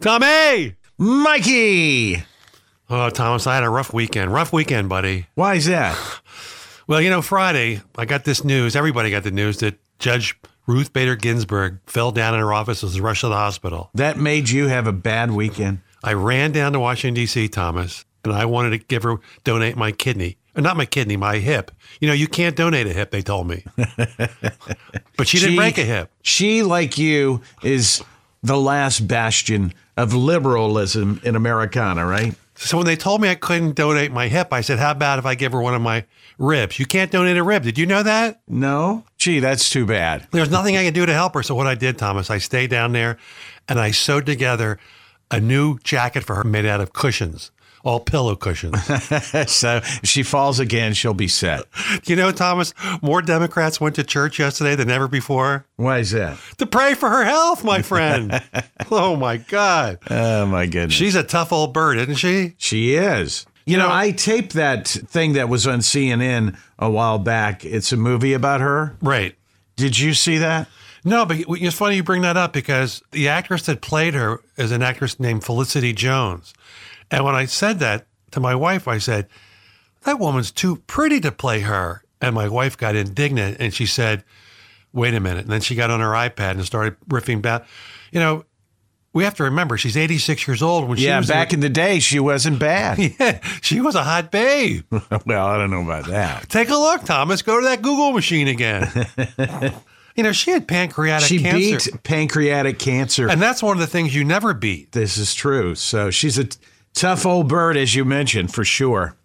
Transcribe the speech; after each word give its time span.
Tommy! 0.00 0.76
Mikey! 0.96 2.22
Oh, 2.88 3.10
Thomas, 3.10 3.48
I 3.48 3.56
had 3.56 3.64
a 3.64 3.68
rough 3.68 3.92
weekend. 3.92 4.32
Rough 4.32 4.52
weekend, 4.52 4.88
buddy. 4.88 5.26
Why 5.34 5.54
is 5.54 5.66
that? 5.66 5.96
Well, 6.86 7.02
you 7.02 7.10
know, 7.10 7.20
Friday, 7.20 7.82
I 7.98 8.06
got 8.06 8.24
this 8.24 8.44
news. 8.44 8.74
Everybody 8.74 9.10
got 9.10 9.22
the 9.22 9.30
news 9.30 9.58
that 9.58 9.78
Judge 9.98 10.34
Ruth 10.66 10.94
Bader 10.94 11.16
Ginsburg 11.16 11.80
fell 11.84 12.12
down 12.12 12.32
in 12.32 12.40
her 12.40 12.50
office 12.50 12.82
and 12.82 12.88
was 12.88 12.98
rushed 12.98 13.20
to 13.20 13.28
the 13.28 13.34
hospital. 13.34 13.90
That 13.92 14.16
made 14.16 14.48
you 14.48 14.68
have 14.68 14.86
a 14.86 14.92
bad 14.92 15.30
weekend? 15.30 15.82
I 16.02 16.14
ran 16.14 16.50
down 16.50 16.72
to 16.72 16.80
Washington, 16.80 17.12
D.C., 17.12 17.48
Thomas, 17.48 18.06
and 18.24 18.32
I 18.32 18.46
wanted 18.46 18.70
to 18.70 18.78
give 18.78 19.02
her, 19.02 19.16
donate 19.44 19.76
my 19.76 19.92
kidney. 19.92 20.38
Uh, 20.56 20.62
Not 20.62 20.78
my 20.78 20.86
kidney, 20.86 21.18
my 21.18 21.36
hip. 21.36 21.70
You 22.00 22.08
know, 22.08 22.14
you 22.14 22.26
can't 22.26 22.56
donate 22.56 22.86
a 22.86 22.94
hip, 22.94 23.10
they 23.10 23.20
told 23.20 23.48
me. 23.48 23.64
but 25.18 25.28
she 25.28 25.40
didn't 25.40 25.56
break 25.56 25.76
a 25.76 25.84
hip. 25.84 26.10
She, 26.22 26.62
like 26.62 26.96
you, 26.96 27.42
is 27.62 28.02
the 28.42 28.56
last 28.56 29.06
bastion 29.06 29.74
of 29.98 30.14
liberalism 30.14 31.20
in 31.24 31.34
Americana, 31.34 32.06
right? 32.06 32.34
So 32.54 32.76
when 32.76 32.86
they 32.86 32.96
told 32.96 33.20
me 33.20 33.28
I 33.28 33.34
couldn't 33.34 33.74
donate 33.74 34.12
my 34.12 34.28
hip, 34.28 34.52
I 34.52 34.60
said, 34.60 34.78
how 34.78 34.92
about 34.92 35.18
if 35.18 35.26
I 35.26 35.34
give 35.34 35.52
her 35.52 35.60
one 35.60 35.74
of 35.74 35.82
my 35.82 36.04
ribs? 36.38 36.78
You 36.78 36.86
can't 36.86 37.10
donate 37.10 37.36
a 37.36 37.42
rib. 37.42 37.64
Did 37.64 37.78
you 37.78 37.84
know 37.84 38.04
that? 38.04 38.40
No? 38.48 39.04
Gee, 39.18 39.40
that's 39.40 39.68
too 39.68 39.86
bad. 39.86 40.26
There's 40.30 40.50
nothing 40.50 40.76
I 40.76 40.84
can 40.84 40.94
do 40.94 41.04
to 41.04 41.12
help 41.12 41.34
her. 41.34 41.42
So 41.42 41.56
what 41.56 41.66
I 41.66 41.74
did, 41.74 41.98
Thomas, 41.98 42.30
I 42.30 42.38
stayed 42.38 42.70
down 42.70 42.92
there 42.92 43.18
and 43.68 43.80
I 43.80 43.90
sewed 43.90 44.24
together 44.24 44.78
a 45.32 45.40
new 45.40 45.78
jacket 45.80 46.22
for 46.22 46.36
her 46.36 46.44
made 46.44 46.64
out 46.64 46.80
of 46.80 46.92
cushions, 46.92 47.50
all 47.84 48.00
pillow 48.00 48.36
cushions. 48.36 48.82
so 49.50 49.76
if 49.82 50.00
she 50.04 50.22
falls 50.22 50.58
again, 50.60 50.94
she'll 50.94 51.14
be 51.14 51.28
set. 51.28 51.64
you 52.04 52.16
know, 52.16 52.30
Thomas, 52.32 52.74
more 53.02 53.22
Democrats 53.22 53.80
went 53.80 53.94
to 53.96 54.04
church 54.04 54.38
yesterday 54.38 54.74
than 54.74 54.90
ever 54.90 55.08
before 55.08 55.66
Why 55.76 55.98
is 55.98 56.10
that? 56.12 56.38
to 56.58 56.66
pray 56.66 56.94
for 56.94 57.08
her 57.08 57.24
health, 57.24 57.64
my 57.64 57.82
friend. 57.82 58.42
oh 58.90 59.16
my 59.16 59.36
God. 59.38 59.98
Oh, 60.10 60.46
my 60.46 60.66
goodness. 60.66 60.94
She's 60.94 61.14
a 61.14 61.22
tough 61.22 61.52
old 61.52 61.72
bird, 61.72 61.98
isn't 61.98 62.16
she? 62.16 62.54
She 62.58 62.94
is. 62.94 63.46
You 63.66 63.76
know, 63.76 63.88
know- 63.88 63.94
I 63.94 64.12
taped 64.12 64.54
that 64.54 64.88
thing 64.88 65.34
that 65.34 65.48
was 65.48 65.66
on 65.66 65.80
CNN 65.80 66.56
a 66.78 66.90
while 66.90 67.18
back. 67.18 67.64
It's 67.64 67.92
a 67.92 67.96
movie 67.96 68.32
about 68.32 68.60
her. 68.60 68.96
Right. 69.02 69.34
Did 69.76 69.98
you 69.98 70.14
see 70.14 70.38
that? 70.38 70.68
No, 71.04 71.24
but 71.24 71.38
it's 71.48 71.76
funny 71.76 71.96
you 71.96 72.02
bring 72.02 72.22
that 72.22 72.36
up 72.36 72.52
because 72.52 73.02
the 73.12 73.28
actress 73.28 73.62
that 73.66 73.80
played 73.80 74.14
her 74.14 74.40
is 74.56 74.72
an 74.72 74.82
actress 74.82 75.20
named 75.20 75.44
Felicity 75.44 75.92
Jones. 75.92 76.52
And 77.10 77.24
when 77.24 77.34
I 77.34 77.46
said 77.46 77.78
that 77.80 78.06
to 78.32 78.40
my 78.40 78.54
wife, 78.54 78.86
I 78.88 78.98
said, 78.98 79.28
that 80.02 80.18
woman's 80.18 80.50
too 80.50 80.76
pretty 80.86 81.20
to 81.20 81.32
play 81.32 81.60
her. 81.60 82.02
And 82.20 82.34
my 82.34 82.48
wife 82.48 82.76
got 82.76 82.96
indignant 82.96 83.58
and 83.60 83.72
she 83.72 83.86
said, 83.86 84.24
wait 84.92 85.14
a 85.14 85.20
minute. 85.20 85.42
And 85.42 85.50
then 85.52 85.60
she 85.60 85.74
got 85.74 85.90
on 85.90 86.00
her 86.00 86.10
iPad 86.12 86.52
and 86.52 86.64
started 86.64 86.96
riffing 87.08 87.38
about, 87.38 87.64
you 88.12 88.20
know, 88.20 88.44
we 89.12 89.24
have 89.24 89.34
to 89.36 89.44
remember 89.44 89.76
she's 89.78 89.96
86 89.96 90.46
years 90.46 90.62
old 90.62 90.88
when 90.88 90.98
she 90.98 91.06
Yeah, 91.06 91.18
was 91.18 91.28
back 91.28 91.52
in 91.52 91.60
the 91.60 91.68
day, 91.68 91.98
she 91.98 92.20
wasn't 92.20 92.58
bad. 92.58 92.98
yeah, 93.20 93.40
she 93.62 93.80
was 93.80 93.94
a 93.94 94.04
hot 94.04 94.30
babe. 94.30 94.84
well, 95.26 95.46
I 95.46 95.56
don't 95.56 95.70
know 95.70 95.82
about 95.82 96.06
that. 96.06 96.48
Take 96.48 96.68
a 96.68 96.76
look, 96.76 97.04
Thomas. 97.04 97.42
Go 97.42 97.58
to 97.60 97.66
that 97.66 97.82
Google 97.82 98.12
machine 98.12 98.48
again. 98.48 98.90
you 100.14 100.22
know, 100.22 100.32
she 100.32 100.50
had 100.50 100.68
pancreatic 100.68 101.28
cancer. 101.28 101.34
She 101.60 101.70
cancer. 101.70 101.90
beat 101.92 102.02
pancreatic 102.02 102.78
cancer. 102.78 103.28
and 103.28 103.40
that's 103.40 103.62
one 103.62 103.76
of 103.76 103.80
the 103.80 103.86
things 103.86 104.14
you 104.14 104.24
never 104.24 104.52
beat. 104.54 104.92
This 104.92 105.16
is 105.16 105.34
true. 105.34 105.74
So 105.74 106.10
she's 106.10 106.38
a 106.38 106.46
tough 106.94 107.26
old 107.26 107.48
bird, 107.48 107.76
as 107.76 107.94
you 107.94 108.04
mentioned, 108.04 108.52
for 108.52 108.64
sure. 108.64 109.16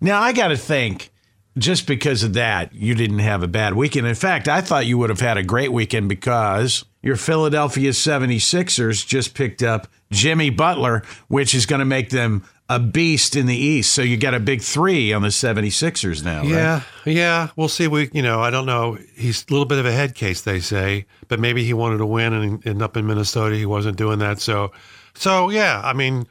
Now, 0.00 0.20
I 0.20 0.32
got 0.32 0.48
to 0.48 0.56
think, 0.56 1.10
just 1.58 1.86
because 1.86 2.22
of 2.22 2.34
that, 2.34 2.74
you 2.74 2.94
didn't 2.94 3.18
have 3.18 3.42
a 3.42 3.48
bad 3.48 3.74
weekend. 3.74 4.06
In 4.06 4.14
fact, 4.14 4.48
I 4.48 4.60
thought 4.60 4.86
you 4.86 4.98
would 4.98 5.10
have 5.10 5.20
had 5.20 5.36
a 5.36 5.42
great 5.42 5.72
weekend 5.72 6.08
because 6.08 6.84
your 7.02 7.16
Philadelphia 7.16 7.90
76ers 7.90 9.06
just 9.06 9.34
picked 9.34 9.62
up 9.62 9.88
Jimmy 10.10 10.50
Butler, 10.50 11.02
which 11.28 11.54
is 11.54 11.66
going 11.66 11.80
to 11.80 11.84
make 11.84 12.10
them 12.10 12.44
a 12.68 12.78
beast 12.78 13.36
in 13.36 13.46
the 13.46 13.56
East. 13.56 13.92
So 13.92 14.02
you 14.02 14.16
got 14.16 14.34
a 14.34 14.40
big 14.40 14.62
three 14.62 15.12
on 15.12 15.22
the 15.22 15.28
76ers 15.28 16.24
now, 16.24 16.40
right? 16.40 16.48
Yeah, 16.48 16.82
yeah. 17.04 17.48
We'll 17.56 17.68
see. 17.68 17.86
We, 17.86 18.08
you 18.12 18.22
know, 18.22 18.40
I 18.40 18.50
don't 18.50 18.66
know. 18.66 18.96
He's 19.14 19.44
a 19.48 19.52
little 19.52 19.66
bit 19.66 19.78
of 19.78 19.84
a 19.84 19.92
head 19.92 20.14
case, 20.14 20.40
they 20.42 20.60
say, 20.60 21.06
but 21.28 21.38
maybe 21.38 21.64
he 21.64 21.74
wanted 21.74 21.98
to 21.98 22.06
win 22.06 22.32
and 22.32 22.66
end 22.66 22.80
up 22.80 22.96
in 22.96 23.06
Minnesota. 23.06 23.56
He 23.56 23.66
wasn't 23.66 23.98
doing 23.98 24.20
that. 24.20 24.40
So, 24.40 24.72
so 25.14 25.50
yeah. 25.50 25.82
I 25.84 25.92
mean, 25.92 26.26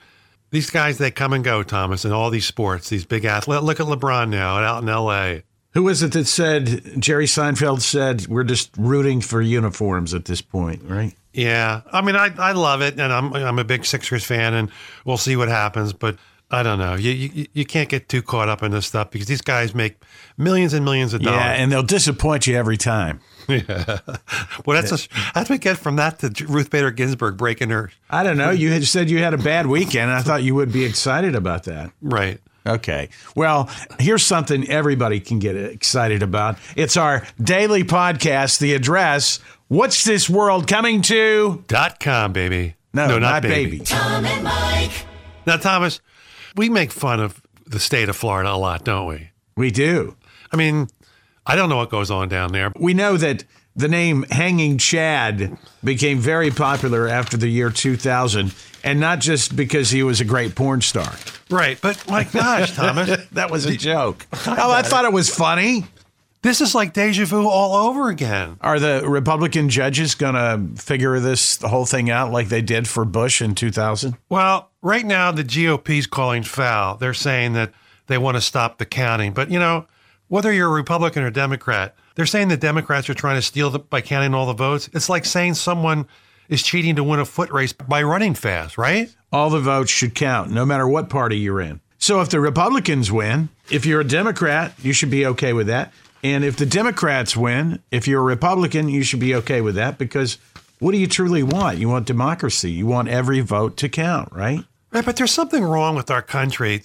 these 0.52 0.70
guys 0.70 0.98
they 0.98 1.12
come 1.12 1.34
and 1.34 1.44
go, 1.44 1.64
Thomas, 1.64 2.06
in 2.06 2.12
all 2.12 2.30
these 2.30 2.46
sports. 2.46 2.90
These 2.90 3.06
big 3.06 3.26
athletes. 3.26 3.64
Look 3.64 3.80
at 3.80 3.88
LeBron 3.88 4.30
now 4.30 4.58
out 4.58 4.84
in 4.84 4.90
L.A. 4.90 5.44
Who 5.74 5.84
was 5.84 6.04
it 6.04 6.12
that 6.12 6.28
said, 6.28 7.00
Jerry 7.00 7.26
Seinfeld 7.26 7.82
said, 7.82 8.28
we're 8.28 8.44
just 8.44 8.76
rooting 8.78 9.22
for 9.22 9.42
uniforms 9.42 10.14
at 10.14 10.26
this 10.26 10.42
point, 10.42 10.84
right? 10.84 11.16
Yeah, 11.34 11.82
I 11.92 12.02
mean, 12.02 12.18
I 12.18 12.30
I 12.38 12.52
love 12.52 12.82
it, 12.82 13.00
and 13.00 13.14
I'm 13.14 13.34
I'm 13.34 13.58
a 13.58 13.64
big 13.64 13.86
Sixers 13.86 14.26
fan, 14.26 14.54
and 14.54 14.70
we'll 15.06 15.18
see 15.18 15.38
what 15.38 15.48
happens. 15.48 15.94
But 15.94 16.18
I 16.50 16.62
don't 16.62 16.78
know. 16.78 16.96
You 16.96 17.12
you, 17.12 17.46
you 17.54 17.66
can't 17.66 17.88
get 17.88 18.10
too 18.10 18.22
caught 18.22 18.50
up 18.50 18.64
in 18.64 18.72
this 18.72 18.88
stuff 18.88 19.12
because 19.12 19.28
these 19.28 19.42
guys 19.42 19.74
make 19.74 20.04
millions 20.38 20.74
and 20.74 20.84
millions 20.84 21.14
of 21.14 21.22
dollars. 21.22 21.40
Yeah, 21.40 21.52
and 21.54 21.72
they'll 21.72 21.84
disappoint 21.84 22.48
you 22.48 22.58
every 22.58 22.76
time. 22.76 23.22
Well, 24.66 24.80
that's 24.82 24.92
a, 24.92 25.08
how 25.12 25.44
do 25.44 25.54
we 25.54 25.58
get 25.58 25.78
from 25.78 25.96
that 25.98 26.20
to 26.20 26.46
Ruth 26.48 26.70
Bader 26.70 26.92
Ginsburg 26.92 27.38
breaking 27.38 27.70
her 27.70 27.92
I 28.10 28.24
don't 28.24 28.38
know. 28.38 28.52
You 28.52 28.72
had 28.72 28.84
said 28.86 29.10
you 29.10 29.20
had 29.20 29.34
a 29.34 29.38
bad 29.38 29.66
weekend. 29.68 30.10
and 30.10 30.20
I 30.20 30.22
thought 30.22 30.44
you 30.44 30.56
would 30.56 30.72
be 30.72 30.86
excited 30.86 31.36
about 31.36 31.64
that. 31.64 31.92
right? 32.02 32.40
Okay. 32.66 33.10
Well, 33.36 33.70
here's 34.00 34.24
something 34.24 34.70
everybody 34.70 35.20
can 35.20 35.40
get 35.40 35.56
excited 35.56 36.22
about. 36.22 36.58
It's 36.76 36.96
our 36.96 37.26
daily 37.42 37.84
podcast, 37.84 38.60
The 38.60 38.76
Address. 38.76 39.40
What's 39.68 40.04
this 40.04 40.30
world 40.30 40.68
coming 40.68 41.02
to? 41.04 41.64
Dot 41.68 42.00
com, 42.00 42.34
baby. 42.34 42.76
No, 42.94 43.18
not, 43.18 43.42
baby. 43.42 43.80
Tom 43.80 44.26
and 44.26 44.44
Mike. 44.44 45.06
Now, 45.48 45.58
Thomas, 45.58 46.02
we 46.56 46.70
make 46.70 46.92
fun 46.92 47.20
of 47.20 47.42
the 47.66 47.80
state 47.80 48.10
of 48.10 48.16
Florida 48.16 48.52
a 48.52 48.58
lot, 48.58 48.84
don't 48.84 49.08
we? 49.08 49.30
We 49.58 49.72
do. 49.72 50.16
I 50.52 50.58
mean, 50.58 50.88
I 51.52 51.56
don't 51.58 51.68
know 51.68 51.76
what 51.76 51.90
goes 51.90 52.10
on 52.10 52.30
down 52.30 52.54
there. 52.54 52.72
We 52.80 52.94
know 52.94 53.18
that 53.18 53.44
the 53.76 53.90
name 53.90 54.24
Hanging 54.32 54.78
Chad 54.78 55.58
became 55.84 56.20
very 56.20 56.50
popular 56.50 57.10
after 57.10 57.36
the 57.36 57.50
year 57.50 57.70
2000, 57.70 58.54
and 58.86 59.02
not 59.02 59.20
just 59.20 59.54
because 59.54 59.90
he 59.90 60.02
was 60.02 60.22
a 60.22 60.26
great 60.26 60.56
porn 60.56 60.80
star. 60.80 61.12
Right, 61.50 61.78
but 61.82 62.10
my 62.10 62.24
gosh, 62.24 62.72
Thomas, 62.76 63.26
That 63.34 63.52
was 63.52 63.66
a 63.66 63.76
joke. 63.76 64.26
Oh, 64.48 64.72
I 64.72 64.82
thought 64.82 65.04
it 65.04 65.12
was 65.12 65.30
funny. 65.30 65.84
this 66.42 66.62
is 66.62 66.74
like 66.74 66.94
deja 66.94 67.26
vu 67.26 67.46
all 67.50 67.90
over 67.90 68.08
again. 68.08 68.56
Are 68.62 68.80
the 68.80 69.04
Republican 69.06 69.68
judges 69.68 70.16
going 70.16 70.36
to 70.36 70.82
figure 70.82 71.20
this 71.20 71.58
the 71.58 71.68
whole 71.68 71.86
thing 71.86 72.10
out 72.10 72.32
like 72.32 72.48
they 72.48 72.62
did 72.62 72.88
for 72.88 73.04
Bush 73.04 73.42
in 73.42 73.56
2000? 73.56 74.16
Well, 74.30 74.70
right 74.82 75.06
now 75.06 75.34
the 75.34 75.44
GOP's 75.44 76.08
calling 76.08 76.44
foul. 76.44 76.96
They're 76.96 77.14
saying 77.14 77.54
that 77.54 77.74
they 78.08 78.18
want 78.18 78.38
to 78.38 78.42
stop 78.42 78.78
the 78.78 78.86
counting, 78.86 79.34
but 79.34 79.52
you 79.52 79.60
know, 79.60 79.86
whether 80.32 80.54
you're 80.54 80.70
a 80.70 80.72
Republican 80.72 81.24
or 81.24 81.30
Democrat, 81.30 81.94
they're 82.16 82.26
saying 82.26 82.48
the 82.48 82.56
Democrats 82.56 83.10
are 83.10 83.14
trying 83.14 83.36
to 83.36 83.42
steal 83.42 83.70
the, 83.70 83.80
by 83.80 84.00
counting 84.00 84.34
all 84.34 84.46
the 84.46 84.54
votes. 84.54 84.90
It's 84.94 85.10
like 85.10 85.26
saying 85.26 85.56
someone 85.56 86.08
is 86.48 86.64
cheating 86.64 86.96
to 86.96 87.04
win 87.04 87.20
a 87.20 87.26
foot 87.26 87.52
race 87.52 87.74
by 87.74 88.02
running 88.02 88.34
fast, 88.34 88.78
right? 88.78 89.14
All 89.34 89.50
the 89.50 89.60
votes 89.60 89.92
should 89.92 90.16
count, 90.16 90.50
no 90.50 90.66
matter 90.66 90.88
what 90.88 91.10
party 91.10 91.38
you're 91.38 91.60
in. 91.60 91.82
So 91.98 92.22
if 92.22 92.30
the 92.30 92.40
Republicans 92.40 93.12
win, 93.12 93.50
if 93.70 93.86
you're 93.86 94.00
a 94.00 94.08
Democrat, 94.08 94.74
you 94.82 94.94
should 94.94 95.12
be 95.12 95.26
okay 95.26 95.52
with 95.52 95.68
that. 95.68 95.92
And 96.24 96.46
if 96.46 96.56
the 96.56 96.66
Democrats 96.66 97.36
win, 97.36 97.84
if 97.92 98.08
you're 98.08 98.22
a 98.22 98.24
Republican, 98.24 98.88
you 98.88 99.04
should 99.04 99.20
be 99.20 99.36
okay 99.36 99.60
with 99.60 99.76
that 99.76 99.98
because 99.98 100.38
what 100.80 100.94
do 100.94 100.98
you 100.98 101.08
truly 101.08 101.44
want? 101.44 101.78
You 101.78 101.90
want 101.90 102.08
democracy. 102.08 102.72
You 102.72 102.86
want 102.86 103.10
every 103.10 103.42
vote 103.42 103.76
to 103.78 103.90
count, 103.90 104.32
right? 104.32 104.64
Right, 104.94 105.06
but 105.06 105.18
there's 105.18 105.32
something 105.32 105.64
wrong 105.64 105.96
with 105.96 106.10
our 106.10 106.22
country 106.22 106.84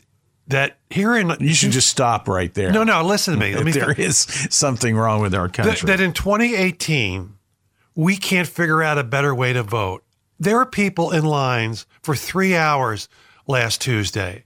that 0.49 0.79
here 0.91 1.17
in 1.17 1.35
You 1.41 1.55
should 1.55 1.73
just 1.73 1.89
stop 1.89 2.29
right 2.29 2.53
there. 2.55 2.71
no, 2.71 2.85
no. 2.85 3.03
Listen 3.03 3.35
to 3.35 3.41
me. 3.41 3.55
Let 3.55 3.65
me. 3.65 3.73
there 3.73 3.93
is 3.93 4.19
something 4.51 4.97
wrong 4.97 5.21
with 5.21 5.35
our 5.35 5.49
that, 5.49 5.55
country. 5.55 5.87
that 5.87 6.01
in 6.01 6.13
2018, 6.13 7.35
we 7.95 8.17
can't 8.17 8.49
figure 8.49 8.83
out 8.83 8.99
a 8.99 9.05
better 9.05 9.35
way 9.35 9.53
to 9.53 9.63
vote. 9.63 10.05
There 10.39 10.59
are 10.59 10.67
people 10.67 11.13
in 11.13 11.25
lines 11.25 11.87
for 12.03 12.15
three 12.15 12.55
hours 12.55 13.09
last 13.47 13.81
Tuesday. 13.81 14.45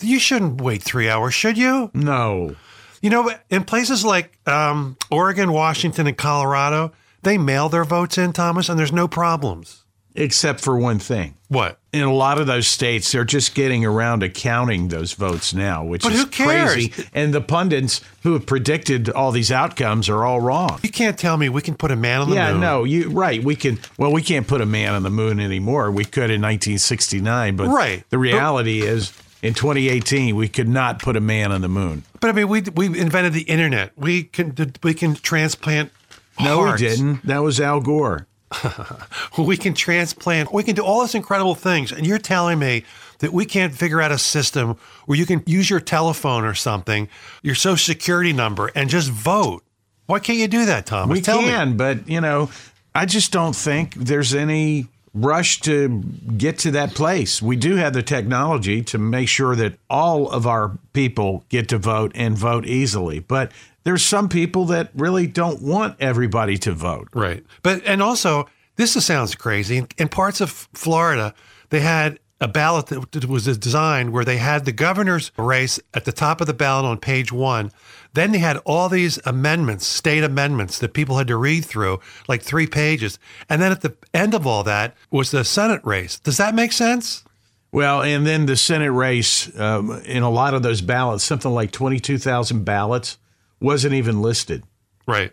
You 0.00 0.18
shouldn't 0.18 0.60
wait 0.60 0.82
three 0.82 1.08
hours, 1.08 1.34
should 1.34 1.58
you? 1.58 1.90
no. 1.94 2.56
You 3.00 3.10
know, 3.10 3.30
in 3.48 3.62
places 3.62 4.04
like 4.04 4.36
um, 4.48 4.96
Oregon, 5.08 5.52
Washington, 5.52 6.08
and 6.08 6.16
Colorado, 6.16 6.90
they 7.22 7.38
mail 7.38 7.68
their 7.68 7.84
votes 7.84 8.18
in, 8.18 8.32
Thomas, 8.32 8.68
and 8.68 8.76
there's 8.76 8.90
no 8.90 9.06
problems. 9.06 9.84
Except 10.20 10.60
for 10.60 10.76
one 10.78 10.98
thing. 10.98 11.34
What? 11.48 11.78
in 11.90 12.02
a 12.02 12.12
lot 12.12 12.38
of 12.38 12.46
those 12.46 12.66
states, 12.68 13.10
they're 13.12 13.24
just 13.24 13.54
getting 13.54 13.82
around 13.84 14.20
to 14.20 14.28
counting 14.28 14.88
those 14.88 15.14
votes 15.14 15.54
now, 15.54 15.82
which 15.82 16.02
But 16.02 16.12
is 16.12 16.20
who 16.20 16.26
cares? 16.26 16.72
crazy. 16.74 16.92
And 17.14 17.32
the 17.32 17.40
pundits 17.40 18.02
who 18.22 18.34
have 18.34 18.44
predicted 18.44 19.08
all 19.08 19.32
these 19.32 19.50
outcomes 19.50 20.08
are 20.10 20.22
all 20.22 20.38
wrong. 20.40 20.78
You 20.82 20.90
can't 20.90 21.18
tell 21.18 21.38
me 21.38 21.48
we 21.48 21.62
can 21.62 21.74
put 21.74 21.90
a 21.90 21.96
man 21.96 22.20
on 22.20 22.28
the 22.28 22.36
Yeah, 22.36 22.52
moon. 22.52 22.60
Yeah, 22.62 22.68
no, 22.68 22.84
you 22.84 23.08
right. 23.08 23.42
We 23.42 23.56
can. 23.56 23.78
Well, 23.96 24.12
we 24.12 24.20
can't 24.20 24.46
put 24.46 24.60
a 24.60 24.66
man 24.66 24.92
on 24.94 25.02
the 25.02 25.08
moon 25.10 25.40
anymore. 25.40 25.90
We 25.90 26.04
could 26.04 26.30
in 26.30 26.42
1969, 26.42 27.56
but 27.56 27.68
Right. 27.68 28.04
The 28.10 28.18
reality 28.18 28.82
is, 28.82 29.12
in 29.42 29.54
2018, 29.54 30.36
we 30.36 30.48
could 30.48 30.68
not 30.68 30.98
put 31.00 31.16
a 31.16 31.20
man 31.22 31.50
on 31.52 31.62
the 31.62 31.68
moon. 31.68 32.04
But 32.20 32.28
I 32.30 32.32
mean, 32.34 32.48
we 32.48 32.60
we 32.74 32.86
invented 32.98 33.32
the 33.32 33.42
internet. 33.42 33.92
We 33.96 34.24
can 34.24 34.54
we 34.82 34.92
can 34.92 35.14
transplant. 35.14 35.90
No, 36.38 36.58
hearts. 36.66 36.82
we 36.82 36.88
didn't. 36.88 37.26
That 37.26 37.42
was 37.42 37.60
Al 37.60 37.80
Gore. 37.80 38.26
we 39.38 39.56
can 39.56 39.74
transplant, 39.74 40.52
we 40.52 40.62
can 40.62 40.74
do 40.74 40.82
all 40.82 41.02
these 41.02 41.14
incredible 41.14 41.54
things. 41.54 41.92
And 41.92 42.06
you're 42.06 42.18
telling 42.18 42.58
me 42.58 42.84
that 43.18 43.32
we 43.32 43.44
can't 43.44 43.74
figure 43.74 44.00
out 44.00 44.12
a 44.12 44.18
system 44.18 44.76
where 45.06 45.18
you 45.18 45.26
can 45.26 45.42
use 45.46 45.68
your 45.68 45.80
telephone 45.80 46.44
or 46.44 46.54
something, 46.54 47.08
your 47.42 47.54
social 47.54 47.94
security 47.94 48.32
number, 48.32 48.70
and 48.74 48.88
just 48.88 49.10
vote. 49.10 49.62
Why 50.06 50.20
can't 50.20 50.38
you 50.38 50.48
do 50.48 50.66
that, 50.66 50.86
Thomas? 50.86 51.14
We 51.14 51.20
Tell 51.20 51.40
can, 51.40 51.70
me. 51.70 51.74
but 51.76 52.08
you 52.08 52.20
know, 52.20 52.50
I 52.94 53.06
just 53.06 53.32
don't 53.32 53.54
think 53.54 53.94
there's 53.94 54.34
any 54.34 54.86
rush 55.14 55.60
to 55.60 56.02
get 56.36 56.58
to 56.60 56.70
that 56.72 56.94
place. 56.94 57.42
We 57.42 57.56
do 57.56 57.76
have 57.76 57.92
the 57.92 58.02
technology 58.02 58.82
to 58.84 58.98
make 58.98 59.28
sure 59.28 59.56
that 59.56 59.74
all 59.90 60.30
of 60.30 60.46
our 60.46 60.78
people 60.92 61.44
get 61.48 61.68
to 61.68 61.78
vote 61.78 62.12
and 62.14 62.36
vote 62.36 62.66
easily. 62.66 63.18
But 63.18 63.52
there's 63.88 64.04
some 64.04 64.28
people 64.28 64.66
that 64.66 64.90
really 64.94 65.26
don't 65.26 65.62
want 65.62 65.96
everybody 65.98 66.58
to 66.58 66.72
vote. 66.72 67.08
Right. 67.14 67.42
But, 67.62 67.82
and 67.86 68.02
also, 68.02 68.46
this 68.76 68.92
sounds 69.02 69.34
crazy. 69.34 69.86
In, 69.96 70.08
parts 70.10 70.42
of 70.42 70.50
Florida, 70.74 71.32
they 71.70 71.80
had 71.80 72.18
a 72.38 72.48
ballot 72.48 72.88
that 72.88 73.24
was 73.24 73.46
designed 73.56 74.12
where 74.12 74.26
they 74.26 74.36
had 74.36 74.66
the 74.66 74.72
governor's 74.72 75.32
race 75.38 75.80
at 75.94 76.04
the 76.04 76.12
top 76.12 76.42
of 76.42 76.46
the 76.46 76.52
ballot 76.52 76.84
on 76.84 76.98
page 76.98 77.32
one. 77.32 77.72
Then 78.12 78.32
they 78.32 78.40
had 78.40 78.58
all 78.66 78.90
these 78.90 79.18
amendments, 79.24 79.86
state 79.86 80.22
amendments 80.22 80.78
that 80.80 80.92
people 80.92 81.16
had 81.16 81.28
to 81.28 81.38
read 81.38 81.64
through, 81.64 81.98
like 82.28 82.42
three 82.42 82.66
pages. 82.66 83.18
And 83.48 83.62
then 83.62 83.72
at 83.72 83.80
the 83.80 83.96
end 84.12 84.34
of 84.34 84.46
all 84.46 84.64
that 84.64 84.98
was 85.10 85.30
the 85.30 85.44
Senate 85.44 85.80
race. 85.82 86.20
Does 86.20 86.36
that 86.36 86.54
make 86.54 86.72
sense? 86.72 87.24
Well, 87.72 88.02
and 88.02 88.26
then 88.26 88.44
the 88.44 88.56
Senate 88.58 88.92
race, 88.92 89.58
um, 89.58 90.02
in 90.02 90.22
a 90.22 90.30
lot 90.30 90.52
of 90.52 90.62
those 90.62 90.82
ballots, 90.82 91.24
something 91.24 91.52
like 91.52 91.70
22,000 91.70 92.64
ballots, 92.64 93.16
wasn't 93.60 93.94
even 93.94 94.22
listed. 94.22 94.64
Right. 95.06 95.32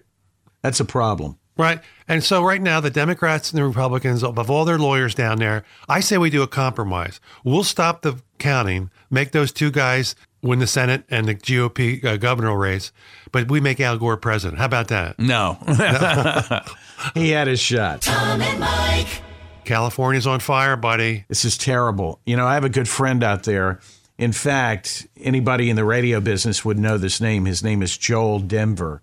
That's 0.61 0.79
a 0.79 0.85
problem. 0.85 1.37
Right. 1.57 1.79
And 2.07 2.23
so 2.23 2.43
right 2.43 2.61
now, 2.61 2.81
the 2.81 2.89
Democrats 2.89 3.51
and 3.51 3.57
the 3.57 3.65
Republicans, 3.65 4.23
above 4.23 4.49
all 4.51 4.65
their 4.65 4.77
lawyers 4.77 5.15
down 5.15 5.37
there, 5.37 5.63
I 5.87 6.01
say 6.01 6.17
we 6.17 6.29
do 6.29 6.41
a 6.41 6.47
compromise. 6.47 7.21
We'll 7.45 7.63
stop 7.63 8.01
the 8.01 8.21
counting, 8.39 8.91
make 9.09 9.31
those 9.31 9.53
two 9.53 9.71
guys 9.71 10.15
win 10.41 10.59
the 10.59 10.67
Senate 10.67 11.03
and 11.09 11.27
the 11.27 11.35
GOP 11.35 12.03
uh, 12.03 12.17
governor 12.17 12.57
race, 12.57 12.91
but 13.31 13.49
we 13.49 13.59
make 13.59 13.79
Al 13.79 13.97
Gore 13.97 14.17
president. 14.17 14.59
How 14.59 14.65
about 14.65 14.89
that? 14.89 15.17
No. 15.17 15.57
he 17.13 17.31
had 17.31 17.47
his 17.47 17.59
shot. 17.59 18.01
Tom 18.01 18.41
and 18.41 18.59
Mike. 18.59 19.21
California's 19.63 20.27
on 20.27 20.39
fire, 20.39 20.75
buddy. 20.75 21.25
This 21.27 21.43
is 21.43 21.57
terrible. 21.57 22.19
You 22.25 22.37
know, 22.37 22.45
I 22.45 22.53
have 22.53 22.63
a 22.63 22.69
good 22.69 22.87
friend 22.87 23.23
out 23.23 23.43
there. 23.43 23.79
In 24.17 24.31
fact, 24.31 25.07
anybody 25.19 25.69
in 25.69 25.75
the 25.75 25.85
radio 25.85 26.21
business 26.21 26.63
would 26.63 26.79
know 26.79 26.97
this 26.97 27.19
name. 27.19 27.45
His 27.45 27.63
name 27.63 27.81
is 27.81 27.97
Joel 27.97 28.39
Denver. 28.39 29.01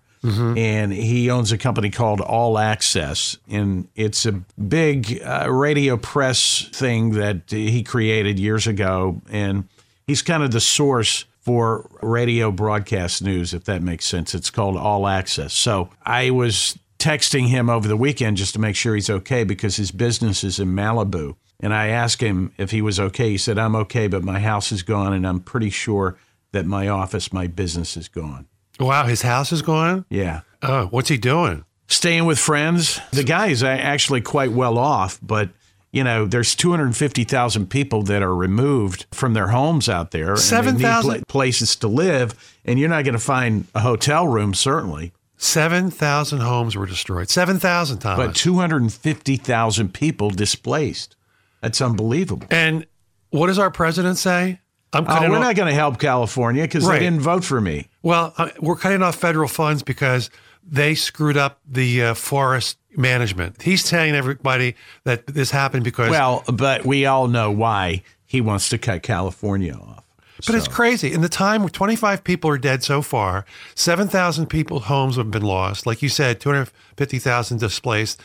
And 0.57 0.93
he 0.93 1.29
owns 1.29 1.51
a 1.51 1.57
company 1.57 1.89
called 1.89 2.21
All 2.21 2.57
Access. 2.57 3.37
And 3.49 3.89
it's 3.93 4.25
a 4.25 4.31
big 4.31 5.21
uh, 5.21 5.51
radio 5.51 5.97
press 5.97 6.69
thing 6.71 7.11
that 7.11 7.41
he 7.47 7.83
created 7.83 8.39
years 8.39 8.65
ago. 8.65 9.21
And 9.29 9.67
he's 10.07 10.21
kind 10.21 10.41
of 10.41 10.51
the 10.51 10.61
source 10.61 11.25
for 11.41 11.89
radio 12.01 12.51
broadcast 12.51 13.21
news, 13.21 13.53
if 13.53 13.65
that 13.65 13.81
makes 13.81 14.05
sense. 14.05 14.33
It's 14.33 14.49
called 14.49 14.77
All 14.77 15.07
Access. 15.07 15.53
So 15.53 15.89
I 16.05 16.29
was 16.29 16.79
texting 16.99 17.49
him 17.49 17.69
over 17.69 17.85
the 17.85 17.97
weekend 17.97 18.37
just 18.37 18.53
to 18.53 18.59
make 18.61 18.77
sure 18.77 18.95
he's 18.95 19.09
okay 19.09 19.43
because 19.43 19.75
his 19.75 19.91
business 19.91 20.41
is 20.45 20.57
in 20.57 20.69
Malibu. 20.69 21.35
And 21.63 21.73
I 21.73 21.87
asked 21.87 22.21
him 22.21 22.51
if 22.57 22.69
he 22.71 22.81
was 22.81 22.99
okay. 22.99 23.29
He 23.31 23.37
said, 23.37 23.57
I'm 23.57 23.75
okay, 23.77 24.07
but 24.07 24.21
my 24.23 24.39
house 24.39 24.71
is 24.71 24.83
gone, 24.83 25.13
and 25.13 25.25
I'm 25.25 25.39
pretty 25.39 25.69
sure 25.71 26.17
that 26.51 26.65
my 26.65 26.89
office, 26.89 27.33
my 27.33 27.47
business 27.47 27.97
is 27.97 28.07
gone. 28.09 28.45
Wow, 28.79 29.05
his 29.05 29.21
house 29.21 29.51
is 29.51 29.61
gone? 29.61 30.05
Yeah. 30.09 30.41
Oh, 30.61 30.87
what's 30.87 31.09
he 31.09 31.17
doing? 31.17 31.63
Staying 31.87 32.25
with 32.25 32.37
friends. 32.37 32.99
The 33.11 33.23
guy 33.23 33.47
is 33.47 33.63
actually 33.63 34.21
quite 34.21 34.51
well 34.51 34.77
off, 34.77 35.19
but 35.23 35.49
you 35.91 36.03
know, 36.03 36.25
there's 36.25 36.55
250,000 36.55 37.69
people 37.69 38.01
that 38.03 38.23
are 38.23 38.35
removed 38.35 39.05
from 39.11 39.33
their 39.33 39.49
homes 39.49 39.87
out 39.87 40.09
there. 40.11 40.31
and 40.33 40.37
they 40.37 40.71
need 40.71 40.81
7,000? 40.81 41.11
pla- 41.11 41.23
places 41.27 41.75
to 41.77 41.87
live, 41.87 42.33
and 42.65 42.79
you're 42.79 42.89
not 42.89 43.03
going 43.05 43.13
to 43.13 43.19
find 43.19 43.67
a 43.75 43.79
hotel 43.81 44.27
room, 44.27 44.53
certainly. 44.53 45.13
7,000 45.37 46.39
homes 46.39 46.75
were 46.75 46.87
destroyed. 46.87 47.29
7,000, 47.29 47.99
Thomas. 47.99 48.25
But 48.25 48.35
250,000 48.35 49.93
people 49.93 50.29
displaced. 50.29 51.15
That's 51.63 51.81
unbelievable. 51.81 52.45
and 52.51 52.85
what 53.31 53.47
does 53.47 53.57
our 53.57 53.71
president 53.71 54.17
say? 54.19 54.59
I'm 54.93 55.05
cutting 55.07 55.31
we're 55.31 55.37
off- 55.37 55.43
not 55.43 55.55
going 55.55 55.69
to 55.69 55.73
help 55.73 55.99
California 55.99 56.61
because 56.61 56.85
Right. 56.85 56.99
they 56.99 57.05
didn't 57.05 57.21
vote 57.21 57.43
for 57.43 57.59
me. 57.59 57.87
Well, 58.03 58.31
uh, 58.37 58.49
we're 58.59 58.75
cutting 58.75 59.01
off 59.01 59.15
federal 59.15 59.47
funds 59.47 59.81
because 59.81 60.29
they 60.63 60.93
screwed 60.93 61.35
up 61.35 61.59
the 61.67 62.03
uh, 62.03 62.13
forest 62.13 62.77
management. 62.95 63.63
He's 63.63 63.83
telling 63.89 64.13
everybody 64.13 64.75
that 65.03 65.25
this 65.25 65.49
happened 65.49 65.83
because. 65.83 66.11
Well, 66.11 66.43
but 66.45 66.85
we 66.85 67.07
all 67.07 67.27
know 67.27 67.49
why 67.49 68.03
he 68.23 68.39
wants 68.39 68.69
to 68.69 68.77
cut 68.77 69.01
California 69.01 69.73
off. 69.73 70.03
but 70.45 70.53
it's 70.55 70.67
crazy. 70.67 71.11
In 71.11 71.21
the 71.21 71.29
time 71.29 71.61
where 71.61 71.69
25 71.69 72.23
people 72.23 72.49
are 72.51 72.57
dead 72.59 72.83
so 72.83 73.01
far, 73.01 73.45
7,000 73.73 74.45
people 74.47 74.81
homes 74.81 75.15
have 75.15 75.31
been 75.31 75.41
lost. 75.41 75.87
Like 75.87 76.01
you 76.03 76.09
said, 76.09 76.39
250,000 76.39 77.59
displaced. 77.59 78.21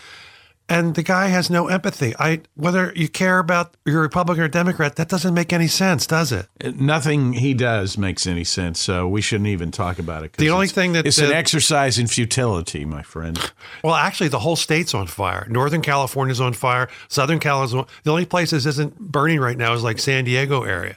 And 0.71 0.95
the 0.95 1.03
guy 1.03 1.29
has 1.29 1.49
no 1.49 1.69
empathy. 1.69 2.15
I 2.19 2.43
whether 2.55 2.93
you 2.95 3.09
care 3.09 3.39
about 3.39 3.75
you're 3.87 4.03
Republican 4.03 4.45
or 4.45 4.49
Democrat, 4.49 4.97
that 4.97 5.09
doesn't 5.09 5.33
make 5.33 5.51
any 5.53 5.67
sense, 5.67 6.07
does 6.07 6.31
it? 6.31 6.47
Nothing 6.79 7.33
he 7.33 7.55
does 7.55 7.97
makes 7.97 8.27
any 8.27 8.45
sense, 8.45 8.79
so 8.79 9.09
we 9.09 9.23
shouldn't 9.23 9.49
even 9.49 9.71
talk 9.71 9.99
about 9.99 10.25
it. 10.25 10.35
The 10.35 10.51
only 10.51 10.67
thing 10.69 10.93
that- 10.93 11.07
it's 11.07 11.19
an 11.19 11.33
exercise 11.33 11.99
in 11.99 12.07
futility, 12.07 12.85
my 12.85 13.03
friend. 13.03 13.39
Well, 13.85 13.95
actually, 13.95 14.29
the 14.29 14.41
whole 14.41 14.57
state's 14.57 14.93
on 14.93 15.07
fire. 15.07 15.47
Northern 15.49 15.83
California's 15.83 16.41
on 16.41 16.53
fire. 16.53 16.89
Southern 17.09 17.39
California. 17.39 17.87
The 18.03 18.11
only 18.11 18.27
place 18.27 18.51
that 18.51 18.67
isn't 18.67 18.99
burning 18.99 19.39
right 19.41 19.57
now 19.57 19.73
is 19.73 19.85
like 19.85 19.99
San 20.01 20.25
Diego 20.25 20.65
area. 20.65 20.97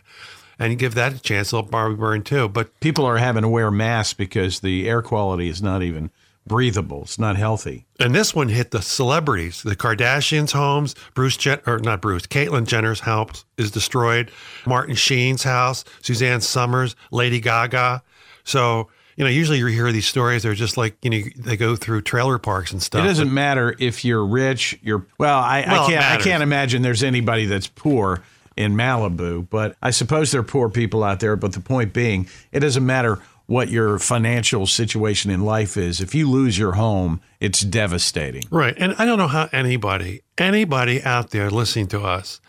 And 0.58 0.78
give 0.80 0.96
that 0.96 1.14
a 1.14 1.20
chance, 1.20 1.54
it'll 1.54 1.64
probably 1.64 1.96
burn 1.98 2.24
too. 2.24 2.48
But 2.50 2.78
People 2.80 3.06
are 3.06 3.18
having 3.18 3.44
to 3.44 3.50
wear 3.50 3.70
masks 3.72 4.14
because 4.14 4.62
the 4.62 4.90
air 4.90 5.02
quality 5.02 5.48
is 5.48 5.62
not 5.62 5.84
even 5.84 6.10
breathable. 6.48 7.04
It's 7.04 7.20
not 7.20 7.36
healthy. 7.38 7.86
and 8.00 8.14
this 8.16 8.34
one 8.34 8.50
hit 8.50 8.72
the 8.72 8.82
celebrities, 8.82 9.62
the 9.64 9.76
Kardashians' 9.76 10.52
homes. 10.52 10.96
Bruce 11.14 11.38
Jen- 11.38 11.62
or 11.68 11.80
not 11.80 12.02
Bruce, 12.02 12.26
Caitlyn 12.28 12.66
Jenner's 12.66 13.02
house 13.02 13.46
is 13.58 13.72
destroyed. 13.72 14.32
Martin 14.66 14.96
Sheen's 14.96 15.44
house, 15.44 15.84
Suzanne 16.02 16.42
Somers, 16.42 16.96
Lady 17.12 17.40
Gaga. 17.40 18.02
So 18.44 18.90
you 19.18 19.24
know, 19.26 19.30
usually 19.30 19.60
you 19.60 19.68
hear 19.68 19.92
these 19.92 20.08
stories. 20.08 20.42
They're 20.44 20.56
just 20.56 20.78
like 20.78 20.98
you 21.04 21.10
know 21.12 21.20
they 21.38 21.58
go 21.58 21.76
through 21.76 22.02
trailer 22.02 22.40
parks 22.40 22.72
and 22.72 22.82
stuff. 22.82 23.04
It 23.04 23.08
doesn't 23.08 23.32
matter 23.34 23.76
if 23.78 24.04
you're 24.04 24.26
rich. 24.26 24.80
You're 24.82 25.06
well. 25.20 25.40
I, 25.40 25.64
Well, 25.68 25.84
I 25.84 25.88
can't. 25.92 26.06
I 26.06 26.18
can't 26.18 26.44
imagine 26.44 26.82
there's 26.82 27.04
anybody 27.04 27.46
that's 27.46 27.68
poor 27.68 28.24
in 28.58 28.74
Malibu. 28.74 29.48
But 29.50 29.76
I 29.82 29.92
suppose 29.92 30.32
there 30.32 30.42
are 30.42 30.46
poor 30.46 30.70
people 30.70 31.04
out 31.04 31.20
there. 31.20 31.36
But 31.36 31.54
the 31.54 31.60
point 31.60 31.94
being, 31.94 32.28
it 32.52 32.62
doesn't 32.62 32.86
matter 32.86 33.20
what 33.52 33.68
your 33.68 34.00
financial 34.00 34.66
situation 34.66 35.30
in 35.30 35.42
life 35.44 35.76
is. 35.76 36.00
If 36.00 36.16
you 36.16 36.30
lose 36.30 36.58
your 36.58 36.72
home, 36.72 37.20
it's 37.42 37.60
devastating. 37.60 38.44
Right. 38.50 38.74
And 38.78 38.96
I 38.98 39.06
don't 39.06 39.18
know 39.18 39.28
how 39.28 39.50
anybody, 39.52 40.22
anybody 40.38 41.04
out 41.04 41.32
there 41.32 41.50
listening 41.50 41.88
to 41.88 42.00
us 42.02 42.40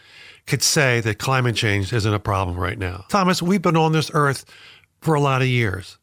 could 0.46 0.62
say 0.62 1.00
that 1.00 1.18
climate 1.18 1.56
change 1.56 1.92
isn't 1.92 2.14
a 2.14 2.20
problem 2.20 2.56
right 2.56 2.78
now. 2.78 3.04
Thomas, 3.08 3.42
we've 3.42 3.60
been 3.60 3.76
on 3.76 3.90
this 3.90 4.12
earth 4.14 4.44
for 5.00 5.14
a 5.14 5.20
lot 5.20 5.42
of 5.42 5.48
years. 5.48 5.98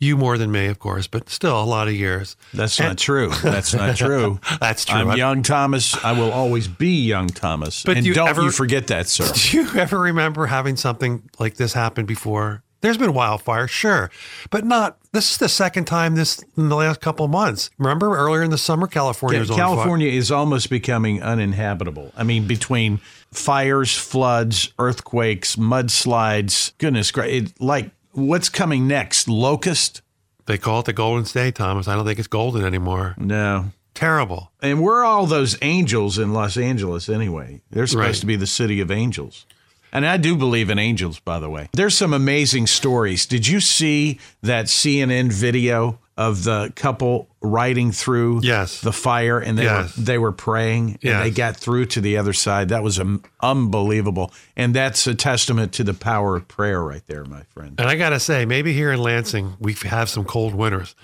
You 0.00 0.16
more 0.16 0.36
than 0.36 0.50
me, 0.50 0.66
of 0.66 0.80
course, 0.80 1.06
but 1.06 1.30
still 1.30 1.62
a 1.62 1.64
lot 1.64 1.86
of 1.86 1.94
years. 1.94 2.34
That's 2.52 2.80
not 2.80 2.98
true. 2.98 3.30
That's 3.44 3.72
not 3.72 3.96
true. 4.04 4.40
That's 4.60 4.84
true. 4.84 4.96
I'm 4.96 5.16
young 5.16 5.44
Thomas. 5.44 5.94
I 6.04 6.18
will 6.18 6.32
always 6.32 6.66
be 6.66 7.04
young 7.04 7.28
Thomas. 7.28 7.84
But 7.84 7.98
and 7.98 8.04
you 8.04 8.12
don't 8.12 8.26
ever- 8.26 8.42
you 8.42 8.50
forget 8.50 8.88
that, 8.88 9.06
sir. 9.06 9.30
Do 9.52 9.56
you 9.56 9.68
ever 9.78 10.00
remember 10.00 10.46
having 10.46 10.74
something 10.74 11.30
like 11.38 11.54
this 11.54 11.74
happen 11.74 12.06
before? 12.06 12.64
There's 12.82 12.98
been 12.98 13.14
wildfire, 13.14 13.66
sure, 13.68 14.10
but 14.50 14.64
not. 14.64 14.98
This 15.12 15.30
is 15.32 15.38
the 15.38 15.48
second 15.48 15.84
time 15.86 16.14
this 16.16 16.42
in 16.56 16.68
the 16.68 16.76
last 16.76 17.00
couple 17.00 17.24
of 17.24 17.30
months. 17.30 17.70
Remember 17.78 18.16
earlier 18.16 18.42
in 18.42 18.50
the 18.50 18.58
summer, 18.58 18.86
California 18.86 19.38
was 19.40 19.50
on 19.50 19.56
fire. 19.56 19.66
California 19.66 20.08
is 20.10 20.30
almost 20.30 20.68
becoming 20.68 21.22
uninhabitable. 21.22 22.12
I 22.16 22.24
mean, 22.24 22.46
between 22.46 22.98
fires, 23.30 23.96
floods, 23.96 24.72
earthquakes, 24.78 25.56
mudslides, 25.56 26.72
goodness 26.78 27.10
gracious, 27.10 27.52
like 27.60 27.90
what's 28.12 28.48
coming 28.48 28.86
next? 28.88 29.28
Locust? 29.28 30.02
They 30.46 30.58
call 30.58 30.80
it 30.80 30.86
the 30.86 30.92
Golden 30.92 31.24
State, 31.24 31.54
Thomas. 31.54 31.86
I 31.86 31.94
don't 31.94 32.04
think 32.04 32.18
it's 32.18 32.28
golden 32.28 32.64
anymore. 32.64 33.14
No. 33.16 33.66
Terrible. 33.94 34.50
And 34.60 34.82
we're 34.82 35.04
all 35.04 35.26
those 35.26 35.56
angels 35.62 36.18
in 36.18 36.32
Los 36.32 36.56
Angeles 36.56 37.08
anyway. 37.08 37.60
They're 37.70 37.86
supposed 37.86 38.06
Right. 38.06 38.14
to 38.20 38.26
be 38.26 38.36
the 38.36 38.46
city 38.46 38.80
of 38.80 38.90
angels. 38.90 39.46
And 39.92 40.06
I 40.06 40.16
do 40.16 40.36
believe 40.36 40.70
in 40.70 40.78
angels, 40.78 41.20
by 41.20 41.38
the 41.38 41.50
way. 41.50 41.68
There's 41.72 41.96
some 41.96 42.12
amazing 42.14 42.66
stories. 42.66 43.26
Did 43.26 43.46
you 43.46 43.60
see 43.60 44.18
that 44.42 44.66
CNN 44.66 45.30
video 45.30 45.98
of 46.16 46.44
the 46.44 46.72
couple 46.76 47.28
riding 47.40 47.90
through 47.90 48.40
Yes. 48.42 48.80
the 48.80 48.92
fire 48.92 49.38
and 49.38 49.58
they 49.58 49.64
Yes. 49.64 49.96
were 49.96 50.02
they 50.02 50.18
were 50.18 50.32
praying 50.32 50.90
and 50.92 50.98
Yes. 51.02 51.22
they 51.24 51.30
got 51.30 51.56
through 51.56 51.86
to 51.86 52.00
the 52.00 52.16
other 52.16 52.32
side? 52.32 52.68
That 52.68 52.82
was 52.82 52.98
um, 52.98 53.22
unbelievable. 53.42 54.32
And 54.56 54.74
that's 54.74 55.06
a 55.06 55.14
testament 55.14 55.72
to 55.74 55.84
the 55.84 55.94
power 55.94 56.36
of 56.36 56.48
prayer 56.48 56.82
right 56.82 57.02
there, 57.06 57.24
my 57.24 57.42
friend. 57.54 57.74
And 57.78 57.88
I 57.88 57.96
got 57.96 58.10
to 58.10 58.20
say, 58.20 58.44
maybe 58.44 58.72
here 58.72 58.92
in 58.92 59.00
Lansing, 59.02 59.56
we 59.58 59.74
have 59.84 60.08
some 60.08 60.24
cold 60.24 60.54
winters. 60.54 60.94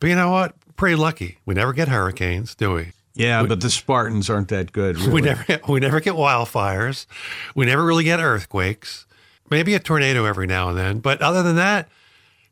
But 0.00 0.10
you 0.10 0.16
know 0.16 0.30
what? 0.30 0.54
Pretty 0.76 0.96
lucky. 0.96 1.38
We 1.46 1.54
never 1.54 1.72
get 1.72 1.88
hurricanes, 1.88 2.54
do 2.54 2.72
we? 2.74 2.92
Yeah, 3.18 3.42
but 3.44 3.60
the 3.60 3.68
Spartans 3.68 4.30
aren't 4.30 4.48
that 4.48 4.72
good. 4.72 4.96
Really. 5.00 5.12
We 5.12 5.20
never 5.22 5.44
we 5.68 5.80
never 5.80 6.00
get 6.00 6.14
wildfires. 6.14 7.06
We 7.54 7.66
never 7.66 7.84
really 7.84 8.04
get 8.04 8.20
earthquakes. 8.20 9.06
Maybe 9.50 9.74
a 9.74 9.78
tornado 9.78 10.24
every 10.24 10.46
now 10.46 10.68
and 10.68 10.78
then, 10.78 10.98
but 11.00 11.20
other 11.22 11.42
than 11.42 11.56
that, 11.56 11.88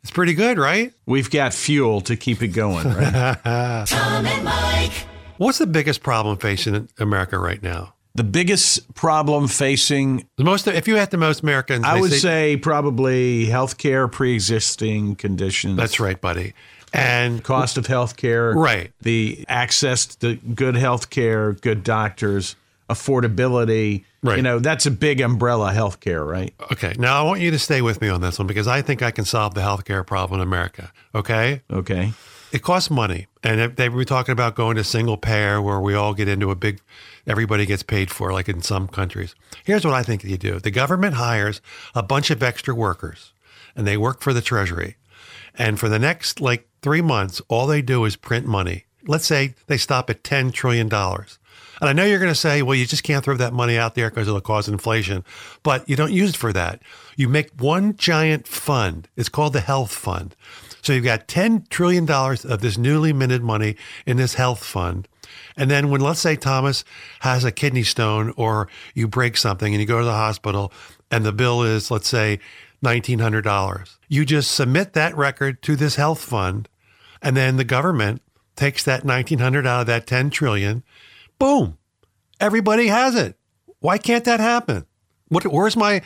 it's 0.03 0.11
pretty 0.11 0.35
good, 0.35 0.59
right? 0.59 0.93
We've 1.05 1.31
got 1.31 1.53
fuel 1.53 2.01
to 2.03 2.17
keep 2.17 2.43
it 2.43 2.49
going, 2.49 2.87
right? 2.89 3.39
Tom 3.87 4.27
and 4.27 4.45
Mike. 4.45 4.93
What's 5.37 5.59
the 5.59 5.67
biggest 5.67 6.03
problem 6.03 6.39
facing 6.39 6.89
America 6.99 7.39
right 7.39 7.63
now? 7.63 7.93
The 8.17 8.25
biggest 8.25 8.93
problem 8.95 9.47
facing, 9.49 10.27
The 10.37 10.45
most 10.45 10.67
if 10.67 10.89
you 10.89 10.97
had 10.97 11.11
the 11.11 11.17
most 11.19 11.43
Americans, 11.43 11.85
I 11.85 12.01
would 12.01 12.13
say, 12.13 12.57
probably 12.57 13.47
healthcare, 13.47 14.11
pre-existing 14.11 15.17
conditions. 15.17 15.77
that's 15.77 16.01
right, 16.01 16.21
buddy. 16.21 16.55
And 16.93 17.43
Cost 17.45 17.77
of 17.77 17.87
healthcare, 17.87 18.55
Right. 18.55 18.91
The 19.03 19.45
access 19.49 20.07
to 20.17 20.37
good 20.37 20.77
healthcare, 20.77 21.61
good 21.61 21.83
doctors, 21.85 22.57
affordability. 22.89 24.05
Right. 24.23 24.37
You 24.39 24.43
know, 24.43 24.59
that's 24.59 24.87
a 24.87 24.91
big 24.91 25.21
umbrella 25.21 25.73
healthcare, 25.73 26.27
right? 26.27 26.53
okay, 26.73 26.95
now 26.99 27.21
I 27.21 27.23
want 27.23 27.41
you 27.41 27.51
to 27.53 27.59
stay 27.59 27.81
with 27.83 28.01
me 28.01 28.09
on 28.09 28.21
this 28.21 28.39
one 28.39 28.47
because 28.49 28.67
I 28.67 28.83
think 28.83 29.03
I 29.03 29.11
can 29.11 29.25
solve 29.25 29.55
the 29.55 29.61
healthcare 29.61 30.05
problem 30.07 30.41
in 30.41 30.47
America. 30.47 30.91
Okay, 31.15 31.63
Okay. 31.71 32.13
it 32.53 32.63
costs 32.63 32.91
money, 32.91 33.27
and 33.43 33.61
if 33.61 33.77
they 33.77 33.89
were 33.89 34.05
talking 34.05 34.33
about 34.33 34.55
going 34.57 34.77
to 34.77 34.85
single 34.85 35.17
payer 35.17 35.61
where 35.63 35.81
we 35.81 35.95
all 35.95 36.15
get 36.15 36.27
into 36.29 36.51
a 36.51 36.57
big, 36.57 36.81
everybody 37.27 37.67
gets 37.67 37.83
paid 37.83 38.11
for, 38.11 38.33
like 38.33 38.49
in 38.49 38.63
some 38.63 38.89
countries. 38.89 39.35
Here's 39.65 39.85
what 39.85 39.95
I 39.95 40.03
think 40.03 40.25
you 40.25 40.37
do: 40.37 40.59
the 40.59 40.71
government 40.71 41.15
hires 41.15 41.61
a 41.95 42.03
bunch 42.03 42.31
of 42.31 42.43
extra 42.43 42.75
workers, 42.75 43.33
and 43.75 43.87
they 43.87 43.97
work 43.97 44.21
for 44.21 44.33
the 44.33 44.43
Treasury, 44.43 44.97
and 45.57 45.79
for 45.79 45.89
the 45.89 45.99
next 45.99 46.41
like 46.41 46.69
three 46.83 47.03
months, 47.03 47.41
all 47.49 47.67
they 47.67 47.83
do 47.83 48.05
is 48.05 48.17
print 48.17 48.47
money. 48.47 48.85
Let's 49.07 49.27
say 49.27 49.55
they 49.67 49.77
stop 49.77 50.11
at 50.11 50.25
ten 50.25 50.53
trillion 50.53 50.89
dollars. 50.89 51.39
And 51.81 51.91
I 51.91 51.93
know 51.93 52.05
you're 52.05 52.19
going 52.19 52.31
to 52.31 52.35
say, 52.35 52.63
well, 52.63 52.75
you 52.75 52.87
just 52.87 53.03
can't 53.03 53.23
throw 53.23 53.37
that 53.37 53.53
money 53.53 53.77
out 53.77 53.95
there 53.95 54.09
because 54.09 54.29
it'll 54.29 54.41
cause 54.41 54.69
inflation, 54.69 55.25
but 55.63 55.87
you 55.89 55.95
don't 55.95 56.13
use 56.13 56.31
it 56.31 56.37
for 56.37 56.53
that. 56.53 56.81
You 57.17 57.29
make 57.29 57.51
one 57.61 57.97
giant 57.97 58.49
fund. 58.49 59.09
It's 59.15 59.29
called 59.29 59.53
the 59.53 59.61
health 59.61 59.93
fund. 59.93 60.35
So 60.81 60.93
you've 60.93 61.05
got 61.05 61.29
$10 61.29 61.69
trillion 61.69 62.09
of 62.11 62.61
this 62.61 62.79
newly 62.79 63.13
minted 63.13 63.43
money 63.43 63.77
in 64.07 64.17
this 64.17 64.35
health 64.35 64.65
fund. 64.65 65.07
And 65.57 65.71
then 65.71 65.91
when, 65.91 66.01
let's 66.01 66.21
say, 66.21 66.37
Thomas 66.37 66.85
has 67.21 67.45
a 67.45 67.53
kidney 67.53 67.83
stone 67.83 68.33
or 68.37 68.69
you 68.95 69.09
break 69.09 69.37
something 69.37 69.73
and 69.73 69.81
you 69.81 69.87
go 69.87 69.99
to 69.99 70.05
the 70.05 70.13
hospital 70.13 70.73
and 71.11 71.25
the 71.25 71.33
bill 71.33 71.63
is, 71.63 71.91
let's 71.91 72.09
say, 72.09 72.41
$1,900, 72.85 73.97
you 74.09 74.25
just 74.25 74.53
submit 74.53 74.93
that 74.93 75.17
record 75.17 75.63
to 75.63 75.77
this 75.77 75.97
health 75.97 76.21
fund. 76.21 76.69
And 77.23 77.37
then 77.37 77.57
the 77.57 77.65
government 77.65 78.23
takes 78.55 78.85
that 78.85 79.05
1900 79.05 79.67
out 79.67 79.83
of 79.83 79.87
that 79.87 80.07
10 80.07 80.31
trillion. 80.31 80.83
Boom. 81.39 81.79
Everybody 82.41 82.89
has 82.89 83.15
it. 83.15 83.37
Why 83.81 83.99
can't 83.99 84.25
that 84.25 84.41
happen? 84.41 84.87
What, 85.29 85.45
where's 85.45 85.77
my 85.77 86.03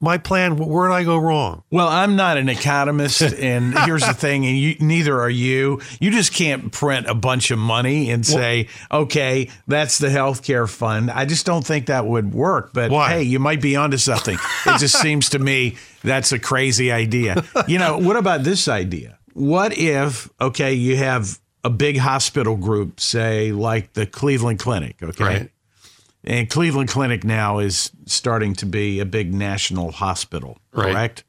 my 0.00 0.18
plan? 0.18 0.56
Where 0.56 0.88
did 0.88 0.94
I 0.94 1.04
go 1.04 1.16
wrong? 1.16 1.62
Well, 1.70 1.88
I'm 1.88 2.16
not 2.16 2.36
an 2.36 2.48
economist, 2.48 3.22
and 3.38 3.76
here's 3.80 4.06
the 4.06 4.14
thing, 4.14 4.46
and 4.46 4.56
you, 4.56 4.76
neither 4.80 5.20
are 5.20 5.30
you. 5.30 5.80
You 6.00 6.10
just 6.10 6.32
can't 6.32 6.72
print 6.72 7.06
a 7.08 7.14
bunch 7.14 7.50
of 7.50 7.58
money 7.58 8.10
and 8.10 8.24
say, 8.26 8.68
okay, 8.90 9.50
that's 9.66 9.98
the 9.98 10.08
healthcare 10.08 10.68
fund. 10.68 11.10
I 11.10 11.24
just 11.24 11.46
don't 11.46 11.66
think 11.66 11.86
that 11.86 12.06
would 12.06 12.34
work. 12.34 12.72
But 12.72 12.90
Why? 12.90 13.10
hey, 13.10 13.22
you 13.22 13.38
might 13.38 13.60
be 13.60 13.76
onto 13.76 13.96
something. 13.96 14.38
it 14.66 14.78
just 14.78 14.98
seems 15.00 15.30
to 15.30 15.38
me 15.38 15.76
that's 16.02 16.32
a 16.32 16.38
crazy 16.38 16.92
idea. 16.92 17.44
You 17.66 17.78
know, 17.78 17.98
what 17.98 18.16
about 18.16 18.44
this 18.44 18.68
idea? 18.68 19.18
What 19.32 19.76
if, 19.76 20.30
okay, 20.40 20.72
you 20.72 20.96
have 20.96 21.38
a 21.64 21.70
big 21.70 21.98
hospital 21.98 22.56
group, 22.56 23.00
say 23.00 23.52
like 23.52 23.92
the 23.94 24.06
Cleveland 24.06 24.60
Clinic, 24.60 25.02
okay? 25.02 25.24
Right. 25.24 25.50
And 26.26 26.50
Cleveland 26.50 26.88
Clinic 26.88 27.22
now 27.24 27.58
is 27.58 27.90
starting 28.06 28.54
to 28.56 28.66
be 28.66 28.98
a 29.00 29.04
big 29.04 29.32
national 29.32 29.92
hospital, 29.92 30.58
Right. 30.72 30.92
correct? 30.92 31.24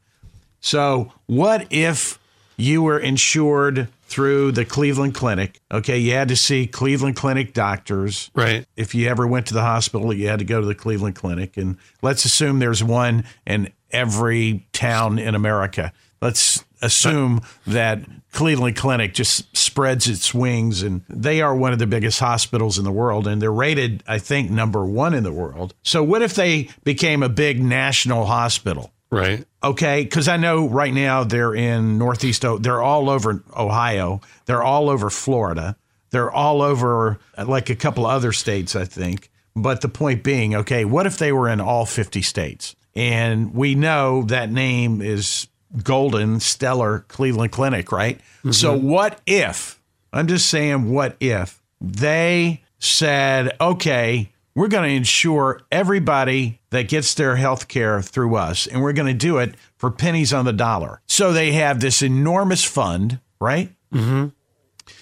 So, 0.60 1.14
what 1.28 1.68
if 1.70 2.18
you 2.58 2.82
were 2.82 2.98
insured 3.00 3.90
through 4.08 4.54
the 4.54 4.66
Cleveland 4.66 5.14
Clinic? 5.14 5.60
Okay, 5.72 6.00
you 6.00 6.14
had 6.14 6.28
to 6.30 6.36
see 6.36 6.66
Cleveland 6.66 7.16
Clinic 7.16 7.54
doctors. 7.54 8.32
Right. 8.34 8.66
If 8.76 8.96
you 8.96 9.08
ever 9.08 9.28
went 9.28 9.46
to 9.48 9.54
the 9.54 9.62
hospital, 9.62 10.12
you 10.12 10.28
had 10.28 10.40
to 10.40 10.46
go 10.46 10.60
to 10.60 10.66
the 10.66 10.76
Cleveland 10.76 11.16
Clinic. 11.16 11.58
And 11.58 11.78
let's 12.02 12.26
assume 12.26 12.58
there's 12.60 12.84
one 12.84 13.24
in 13.46 13.72
every 13.92 14.66
town 14.74 15.20
in 15.20 15.36
America. 15.36 15.94
Let's 16.22 16.66
assume 16.82 17.42
that 17.66 18.02
Cleveland 18.32 18.76
Clinic 18.76 19.14
just 19.14 19.56
spreads 19.56 20.08
its 20.08 20.34
wings 20.34 20.84
and 20.84 21.02
they 21.10 21.42
are 21.42 21.56
one 21.56 21.74
of 21.74 21.80
the 21.80 21.88
biggest 21.88 22.20
hospitals 22.20 22.78
in 22.78 22.84
the 22.84 22.92
world 22.92 23.28
and 23.28 23.42
they're 23.42 23.52
rated, 23.52 24.04
I 24.08 24.20
think, 24.20 24.52
number 24.52 24.86
one 24.86 25.14
in 25.14 25.24
the 25.24 25.32
world. 25.32 25.74
So, 25.84 26.04
what 26.04 26.22
if 26.22 26.36
they 26.36 26.70
became 26.84 27.24
a 27.24 27.30
big 27.30 27.64
national 27.64 28.26
hospital? 28.26 28.92
Right. 29.10 29.46
Okay, 29.64 30.04
because 30.04 30.28
I 30.28 30.38
know 30.38 30.68
right 30.68 30.94
now 30.94 31.24
they're 31.24 31.56
in 31.56 31.98
Northeast. 31.98 32.44
They're 32.60 32.82
all 32.82 33.10
over 33.10 33.44
Ohio. 33.56 34.22
They're 34.46 34.64
all 34.64 34.90
over 34.90 35.10
Florida. 35.10 35.78
They're 36.10 36.32
all 36.32 36.62
over 36.62 37.20
uh, 37.38 37.46
like 37.46 37.70
a 37.70 37.76
couple 37.76 38.06
other 38.06 38.32
states, 38.34 38.76
I 38.76 38.86
think. 38.86 39.30
But 39.56 39.82
the 39.82 39.90
point 39.90 40.24
being, 40.24 40.56
okay, 40.56 40.86
what 40.86 41.06
if 41.06 41.18
they 41.18 41.32
were 41.32 41.50
in 41.50 41.60
all 41.60 41.86
50 41.86 42.22
states? 42.22 42.76
And 42.96 43.54
we 43.54 43.76
know 43.76 44.24
that 44.24 44.52
name 44.52 45.02
is 45.02 45.48
Golden 45.84 46.40
Stellar 46.40 47.06
Cleveland 47.08 47.52
Clinic, 47.52 47.92
right? 47.92 48.20
So 48.52 48.78
what 48.78 49.20
if, 49.26 49.82
I'm 50.14 50.28
just 50.28 50.50
saying, 50.50 50.92
what 50.92 51.18
if 51.20 51.62
they 51.82 52.64
said, 52.80 53.56
okay, 53.60 54.32
we're 54.56 54.70
going 54.70 54.90
to 54.90 54.96
insure 54.96 55.62
everybody 55.72 56.60
that 56.72 56.88
gets 56.88 57.14
their 57.14 57.36
health 57.36 57.68
care 57.68 58.02
through 58.02 58.36
us, 58.36 58.66
and 58.66 58.82
we're 58.82 58.94
going 58.94 59.08
to 59.08 59.14
do 59.14 59.38
it 59.38 59.56
for 59.76 59.92
pennies 59.92 60.34
on 60.34 60.46
the 60.46 60.54
dollar. 60.54 61.02
So 61.06 61.32
they 61.32 61.52
have 61.52 61.80
this 61.80 62.02
enormous 62.02 62.64
fund, 62.64 63.20
right? 63.40 63.72
Mm-hmm. 63.94 64.30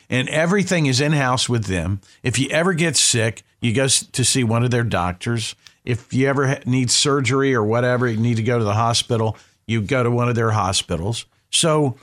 And 0.09 0.29
everything 0.29 0.87
is 0.87 0.99
in 0.99 1.13
house 1.13 1.47
with 1.47 1.65
them. 1.65 2.01
If 2.21 2.37
you 2.37 2.49
ever 2.49 2.73
get 2.73 2.97
sick, 2.97 3.43
you 3.61 3.73
go 3.73 3.87
to 3.87 4.25
see 4.25 4.43
one 4.43 4.63
of 4.63 4.71
their 4.71 4.83
doctors. 4.83 5.55
If 5.85 6.13
you 6.13 6.27
ever 6.27 6.59
need 6.65 6.91
surgery 6.91 7.55
or 7.55 7.63
whatever, 7.63 8.07
you 8.07 8.17
need 8.17 8.37
to 8.37 8.43
go 8.43 8.57
to 8.57 8.63
the 8.63 8.73
hospital, 8.73 9.37
you 9.67 9.81
go 9.81 10.03
to 10.03 10.11
one 10.11 10.29
of 10.29 10.35
their 10.35 10.51
hospitals. 10.51 11.25
So 11.51 11.97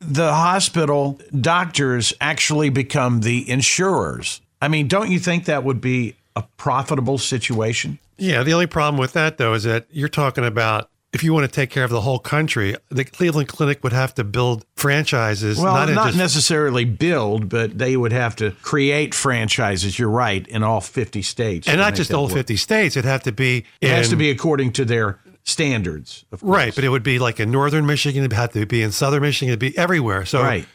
the 0.00 0.34
hospital 0.34 1.18
doctors 1.40 2.12
actually 2.20 2.70
become 2.70 3.20
the 3.20 3.48
insurers. 3.48 4.40
I 4.60 4.68
mean, 4.68 4.88
don't 4.88 5.10
you 5.10 5.18
think 5.18 5.46
that 5.46 5.64
would 5.64 5.80
be 5.80 6.16
a 6.34 6.42
profitable 6.56 7.18
situation? 7.18 7.98
Yeah. 8.18 8.42
The 8.42 8.52
only 8.52 8.66
problem 8.66 8.98
with 8.98 9.12
that, 9.14 9.38
though, 9.38 9.54
is 9.54 9.64
that 9.64 9.86
you're 9.90 10.08
talking 10.08 10.44
about 10.44 10.90
if 11.12 11.24
you 11.24 11.32
want 11.32 11.50
to 11.50 11.50
take 11.50 11.70
care 11.70 11.84
of 11.84 11.90
the 11.90 12.02
whole 12.02 12.18
country, 12.18 12.76
the 12.90 13.04
Cleveland 13.04 13.48
Clinic 13.48 13.82
would 13.82 13.94
have 13.94 14.14
to 14.16 14.24
build 14.24 14.66
franchises. 14.76 15.58
Well, 15.58 15.72
not, 15.72 15.88
not, 15.88 16.06
just, 16.08 16.18
necessarily 16.18 16.84
build, 16.84 17.48
but 17.48 17.78
they 17.78 17.96
would 17.96 18.12
have 18.12 18.36
to 18.36 18.50
create 18.62 19.14
franchises. 19.14 19.98
You're 19.98 20.10
right 20.10 20.46
in 20.46 20.62
all 20.62 20.82
50 20.82 21.22
states, 21.22 21.68
and 21.68 21.78
not 21.78 21.94
just 21.94 22.12
all 22.12 22.24
work. 22.24 22.34
50 22.34 22.56
states. 22.56 22.96
It'd 22.96 23.08
have 23.08 23.22
to 23.22 23.32
be. 23.32 23.64
It 23.80 23.88
has 23.88 24.10
to 24.10 24.16
be 24.16 24.30
according 24.30 24.72
to 24.72 24.84
their 24.84 25.18
standards, 25.46 26.26
of 26.32 26.40
course. 26.40 26.54
Right, 26.56 26.74
but 26.74 26.84
it 26.84 26.90
would 26.90 27.02
be 27.02 27.18
like 27.18 27.40
in 27.40 27.50
northern 27.50 27.86
Michigan, 27.86 28.22
it'd 28.24 28.32
have 28.34 28.52
to 28.52 28.66
be 28.66 28.82
in 28.82 28.92
southern 28.92 29.22
Michigan, 29.22 29.48
it'd 29.50 29.58
be 29.60 29.76
everywhere. 29.78 30.26
So 30.26 30.42
Right. 30.42 30.66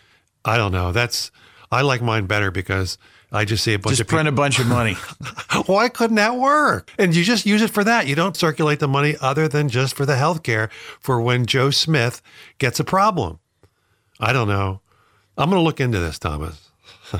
I 0.44 0.58
don't 0.58 0.72
know. 0.72 0.92
That's 0.92 1.30
I 1.72 1.82
like 1.82 2.01
mine 2.01 2.25
better 2.25 2.50
because 2.50 2.98
I 3.32 3.46
just 3.46 3.63
see 3.63 3.74
a 3.75 3.80
bunch 3.80 3.92
Just 3.92 4.01
of 4.01 4.08
people. 4.08 4.16
print 4.18 4.28
a 4.28 4.32
bunch 4.32 4.60
of 4.60 4.68
money. 4.68 4.94
Why 5.68 5.88
couldn't 5.88 6.16
that 6.18 6.36
work? 6.36 6.92
And 6.98 7.16
you 7.16 7.24
just 7.24 7.46
use 7.46 7.62
it 7.62 7.70
for 7.70 7.84
that. 7.84 8.08
You 8.08 8.16
don't 8.16 8.36
circulate 8.36 8.80
the 8.80 8.88
money 8.88 9.16
other 9.22 9.48
than 9.48 9.70
just 9.70 9.96
for 9.96 10.06
the 10.06 10.16
health 10.18 10.42
care 10.44 10.70
for 11.00 11.22
when 11.22 11.46
Joe 11.46 11.70
Smith 11.70 12.22
gets 12.58 12.80
a 12.80 12.84
problem. 12.84 13.40
I 14.20 14.34
don't 14.34 14.48
know. 14.50 14.82
I'm 15.38 15.50
going 15.50 15.60
to 15.60 15.63
look 15.63 15.80
into 15.80 16.00
this, 16.00 16.20
Thomas. 16.20 16.70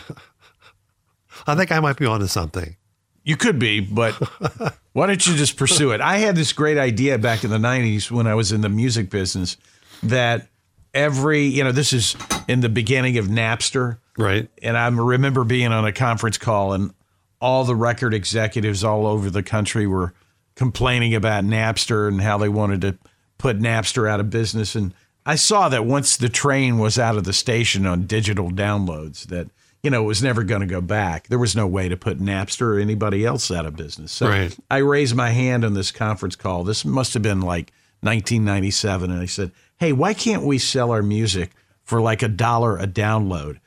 I 1.48 1.56
think 1.56 1.72
I 1.72 1.80
might 1.80 1.98
be 1.98 2.06
onto 2.06 2.28
something. 2.28 2.76
You 3.24 3.38
could 3.38 3.60
be, 3.60 3.80
but 3.80 4.14
why 4.94 5.08
don't 5.08 5.26
you 5.26 5.36
just 5.36 5.58
pursue 5.58 5.92
it? 5.92 6.02
I 6.02 6.18
had 6.18 6.36
this 6.36 6.54
great 6.54 6.78
idea 6.78 7.18
back 7.18 7.44
in 7.44 7.50
the 7.50 7.58
90s 7.58 8.10
when 8.10 8.28
I 8.28 8.36
was 8.36 8.52
in 8.52 8.62
the 8.62 8.70
music 8.70 9.10
business 9.10 9.58
that 10.04 10.48
every, 10.94 11.44
you 11.44 11.64
know, 11.64 11.72
this 11.72 11.94
is 11.94 12.16
in 12.48 12.62
the 12.62 12.70
beginning 12.70 13.18
of 13.18 13.28
Napster. 13.28 14.00
Right. 14.18 14.50
And 14.62 14.78
I 14.78 14.88
remember 14.88 15.44
being 15.44 15.72
on 15.72 15.86
a 15.86 15.92
conference 15.92 16.38
call, 16.38 16.74
and 16.74 16.94
all 17.40 17.64
the 17.64 17.76
record 17.76 18.14
executives 18.14 18.84
all 18.84 19.08
over 19.08 19.30
the 19.30 19.44
country 19.44 19.88
were 19.88 20.14
complaining 20.56 21.16
about 21.16 21.44
Napster 21.44 22.08
and 22.08 22.22
how 22.22 22.38
they 22.38 22.50
wanted 22.50 22.82
to 22.82 22.98
put 23.38 23.60
Napster 23.60 24.10
out 24.10 24.20
of 24.20 24.30
business. 24.30 24.76
And 24.76 24.94
I 25.26 25.36
saw 25.36 25.70
that 25.70 25.86
once 25.86 26.18
the 26.18 26.30
train 26.30 26.78
was 26.78 27.00
out 27.00 27.18
of 27.18 27.24
the 27.24 27.34
station 27.34 27.86
on 27.86 28.06
digital 28.06 28.52
downloads, 28.52 29.28
that 29.28 29.50
you 29.84 29.90
know 29.90 30.04
it 30.04 30.08
was 30.08 30.22
never 30.24 30.44
going 30.44 30.62
to 30.62 30.68
go 30.68 30.82
back. 30.82 31.28
There 31.28 31.40
was 31.40 31.56
no 31.56 31.68
way 31.68 31.90
to 31.90 31.98
put 31.98 32.20
Napster 32.20 32.76
or 32.76 32.80
anybody 32.80 33.26
else 33.26 33.50
out 33.52 33.66
of 33.66 33.76
business. 33.76 34.12
So 34.12 34.28
Right. 34.28 34.56
I 34.70 34.78
raised 34.78 35.16
my 35.16 35.30
hand 35.32 35.66
on 35.66 35.74
this 35.74 35.92
conference 35.92 36.36
call. 36.36 36.64
This 36.64 36.86
must 36.86 37.14
have 37.14 37.24
been 37.24 37.42
like 37.42 37.72
1997, 38.02 39.12
and 39.12 39.20
I 39.20 39.26
said, 39.26 39.52
"Hey, 39.78 39.94
why 39.94 40.14
can't 40.14 40.44
we 40.44 40.58
sell 40.58 40.92
our 40.92 41.02
music 41.04 41.52
for 41.84 42.02
like 42.02 42.22
a 42.22 42.28
dollar 42.28 42.78
a 42.78 42.88
download?" 42.88 43.58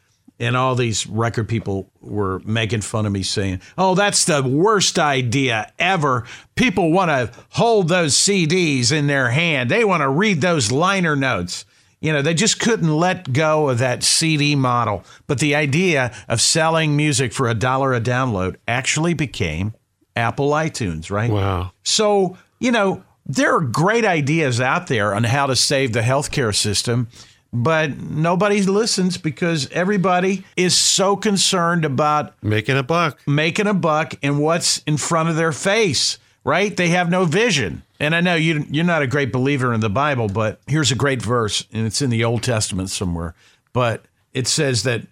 And 0.40 0.56
all 0.56 0.74
these 0.74 1.06
record 1.06 1.48
people 1.48 1.90
were 2.00 2.40
making 2.40 2.80
fun 2.80 3.06
of 3.06 3.12
me 3.12 3.22
saying, 3.22 3.60
Oh, 3.78 3.94
that's 3.94 4.24
the 4.24 4.42
worst 4.42 4.98
idea 4.98 5.72
ever. 5.78 6.24
People 6.56 6.90
want 6.90 7.10
to 7.10 7.30
hold 7.50 7.88
those 7.88 8.14
CDs 8.16 8.90
in 8.90 9.06
their 9.06 9.30
hand, 9.30 9.70
they 9.70 9.84
want 9.84 10.02
to 10.02 10.08
read 10.08 10.40
those 10.40 10.72
liner 10.72 11.14
notes. 11.14 11.64
You 12.00 12.12
know, 12.12 12.22
they 12.22 12.34
just 12.34 12.60
couldn't 12.60 12.94
let 12.94 13.32
go 13.32 13.68
of 13.68 13.78
that 13.78 14.02
CD 14.02 14.54
model. 14.54 15.04
But 15.26 15.38
the 15.38 15.54
idea 15.54 16.12
of 16.28 16.40
selling 16.40 16.96
music 16.96 17.32
for 17.32 17.48
a 17.48 17.54
dollar 17.54 17.94
a 17.94 18.00
download 18.00 18.56
actually 18.68 19.14
became 19.14 19.74
Apple 20.16 20.50
iTunes, 20.50 21.10
right? 21.10 21.30
Wow. 21.30 21.72
So, 21.82 22.36
you 22.60 22.70
know, 22.70 23.02
there 23.26 23.54
are 23.56 23.60
great 23.60 24.04
ideas 24.04 24.60
out 24.60 24.86
there 24.86 25.14
on 25.14 25.24
how 25.24 25.46
to 25.46 25.56
save 25.56 25.92
the 25.92 26.02
healthcare 26.02 26.54
system, 26.54 27.08
but 27.52 27.98
nobody 27.98 28.60
listens 28.62 29.16
because 29.16 29.70
everybody 29.70 30.44
is 30.56 30.76
so 30.76 31.16
concerned 31.16 31.84
about 31.84 32.34
Making 32.42 32.76
a 32.76 32.82
buck. 32.82 33.18
making 33.26 33.66
a 33.66 33.74
buck 33.74 34.14
and 34.22 34.40
what's 34.40 34.78
in 34.86 34.96
front 34.98 35.30
of 35.30 35.36
their 35.36 35.52
face, 35.52 36.18
right? 36.44 36.76
They 36.76 36.88
have 36.88 37.10
no 37.10 37.24
vision. 37.24 37.82
And 37.98 38.14
I 38.14 38.20
know 38.20 38.34
you, 38.34 38.66
you're 38.70 38.84
not 38.84 39.02
a 39.02 39.06
great 39.06 39.32
believer 39.32 39.72
in 39.72 39.80
the 39.80 39.90
Bible, 39.90 40.28
but 40.28 40.60
here's 40.66 40.92
a 40.92 40.96
great 40.96 41.22
verse, 41.22 41.66
and 41.72 41.86
it's 41.86 42.02
in 42.02 42.10
the 42.10 42.24
Old 42.24 42.42
Testament 42.42 42.90
somewhere. 42.90 43.34
But 43.72 44.04
it 44.32 44.46
says 44.46 44.82
that 44.82 45.02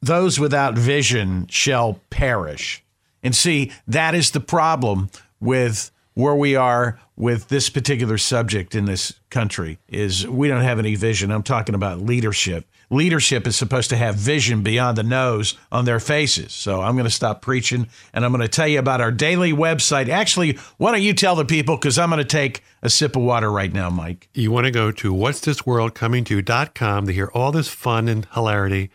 those 0.00 0.38
without 0.38 0.76
vision 0.76 1.46
shall 1.48 2.00
perish. 2.10 2.84
And 3.22 3.34
see, 3.34 3.72
that 3.86 4.14
is 4.14 4.32
the 4.32 4.40
problem 4.40 5.10
with 5.40 5.90
where 6.14 6.34
we 6.34 6.56
are 6.56 7.00
with 7.16 7.48
this 7.48 7.70
particular 7.70 8.18
subject 8.18 8.74
in 8.74 8.84
this 8.84 9.14
country 9.30 9.78
is 9.88 10.26
we 10.26 10.48
don't 10.48 10.62
have 10.62 10.78
any 10.78 10.94
vision. 10.94 11.30
I'm 11.30 11.42
talking 11.42 11.74
about 11.74 12.00
leadership. 12.00 12.66
Leadership 12.92 13.46
is 13.46 13.56
supposed 13.56 13.88
to 13.90 13.96
have 13.96 14.16
vision 14.16 14.62
beyond 14.62 14.98
the 14.98 15.02
nose 15.02 15.56
on 15.72 15.86
their 15.86 15.98
faces. 15.98 16.52
So 16.52 16.82
I'm 16.82 16.94
going 16.94 17.06
to 17.06 17.10
stop 17.10 17.40
preaching 17.40 17.88
and 18.12 18.24
I'm 18.24 18.32
going 18.32 18.42
to 18.42 18.48
tell 18.48 18.68
you 18.68 18.78
about 18.78 19.00
our 19.00 19.10
daily 19.10 19.52
website. 19.52 20.08
Actually, 20.08 20.58
why 20.76 20.92
don't 20.92 21.02
you 21.02 21.14
tell 21.14 21.34
the 21.34 21.46
people 21.46 21.76
because 21.76 21.98
I'm 21.98 22.10
going 22.10 22.18
to 22.18 22.24
take 22.24 22.62
a 22.82 22.90
sip 22.90 23.16
of 23.16 23.22
water 23.22 23.50
right 23.50 23.72
now, 23.72 23.88
Mike. 23.88 24.28
You 24.34 24.50
want 24.50 24.66
to 24.66 24.70
go 24.70 24.92
to 24.92 25.12
what's 25.12 25.40
this 25.40 25.64
world 25.64 25.94
coming 25.94 26.22
to.com 26.24 27.06
to 27.06 27.12
hear 27.12 27.30
all 27.32 27.50
this 27.50 27.68
fun 27.68 28.08
and 28.08 28.26
hilarity 28.34 28.90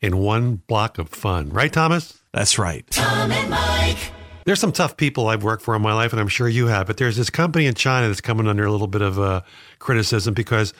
in 0.00 0.16
one 0.16 0.56
block 0.66 0.96
of 0.98 1.10
fun. 1.10 1.50
Right, 1.50 1.72
Thomas? 1.72 2.22
That's 2.32 2.58
right. 2.58 2.86
Tom 2.90 3.30
and 3.30 3.50
Mike. 3.50 3.98
There's 4.44 4.60
some 4.60 4.72
tough 4.72 4.96
people 4.96 5.28
I've 5.28 5.44
worked 5.44 5.62
for 5.62 5.76
in 5.76 5.82
my 5.82 5.92
life, 5.92 6.12
and 6.12 6.20
I'm 6.20 6.28
sure 6.28 6.48
you 6.48 6.66
have. 6.66 6.86
But 6.86 6.96
there's 6.96 7.16
this 7.16 7.30
company 7.30 7.66
in 7.66 7.74
China 7.74 8.08
that's 8.08 8.20
coming 8.20 8.48
under 8.48 8.64
a 8.64 8.72
little 8.72 8.88
bit 8.88 9.02
of 9.02 9.18
uh, 9.18 9.42
criticism 9.78 10.34
because 10.34 10.74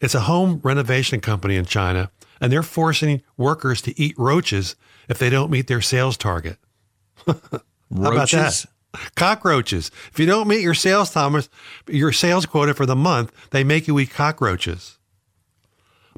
it's 0.00 0.14
a 0.14 0.20
home 0.20 0.60
renovation 0.62 1.20
company 1.20 1.56
in 1.56 1.64
China, 1.64 2.10
and 2.40 2.52
they're 2.52 2.62
forcing 2.62 3.22
workers 3.36 3.80
to 3.82 4.00
eat 4.00 4.18
roaches 4.18 4.76
if 5.08 5.18
they 5.18 5.30
don't 5.30 5.50
meet 5.50 5.66
their 5.66 5.80
sales 5.80 6.16
target. 6.16 6.58
How 7.26 7.34
about 8.12 8.28
that? 8.30 8.66
Cockroaches. 9.14 9.90
If 10.10 10.18
you 10.18 10.26
don't 10.26 10.48
meet 10.48 10.62
your 10.62 10.74
sales, 10.74 11.10
Thomas, 11.10 11.48
your 11.86 12.12
sales 12.12 12.46
quota 12.46 12.74
for 12.74 12.86
the 12.86 12.96
month, 12.96 13.32
they 13.50 13.62
make 13.64 13.86
you 13.86 13.98
eat 13.98 14.10
cockroaches. 14.10 14.98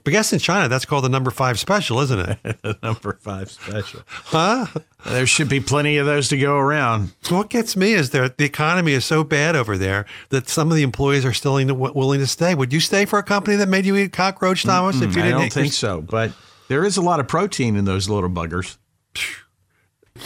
But 0.04 0.10
I 0.10 0.12
guess 0.12 0.32
in 0.32 0.38
China, 0.38 0.68
that's 0.68 0.84
called 0.84 1.04
the 1.04 1.08
number 1.08 1.30
five 1.30 1.58
special, 1.58 2.00
isn't 2.00 2.38
it? 2.44 2.58
Number 2.82 3.18
five 3.20 3.50
special. 3.50 4.00
Huh? 4.06 4.66
There 5.06 5.26
should 5.26 5.48
be 5.48 5.60
plenty 5.60 5.96
of 5.96 6.06
those 6.06 6.28
to 6.28 6.38
go 6.38 6.56
around. 6.56 7.12
What 7.28 7.50
gets 7.50 7.76
me 7.76 7.92
is 7.92 8.10
that 8.10 8.38
the 8.38 8.44
economy 8.44 8.92
is 8.92 9.04
so 9.04 9.24
bad 9.24 9.56
over 9.56 9.76
there 9.78 10.06
that 10.30 10.48
some 10.48 10.70
of 10.70 10.76
the 10.76 10.82
employees 10.82 11.24
are 11.24 11.32
still 11.32 11.54
willing 11.54 12.20
to 12.20 12.26
stay. 12.26 12.54
Would 12.54 12.72
you 12.72 12.80
stay 12.80 13.04
for 13.04 13.18
a 13.18 13.22
company 13.22 13.56
that 13.56 13.68
made 13.68 13.86
you 13.86 13.96
eat 13.96 14.12
cockroach, 14.12 14.64
Thomas? 14.64 14.96
if 14.96 15.14
you 15.14 15.22
didn't 15.22 15.30
don't 15.32 15.46
eat- 15.46 15.52
think 15.52 15.72
so, 15.72 16.00
but 16.00 16.32
there 16.68 16.84
is 16.84 16.96
a 16.96 17.02
lot 17.02 17.20
of 17.20 17.28
protein 17.28 17.76
in 17.76 17.84
those 17.84 18.08
little 18.08 18.30
buggers. 18.30 18.76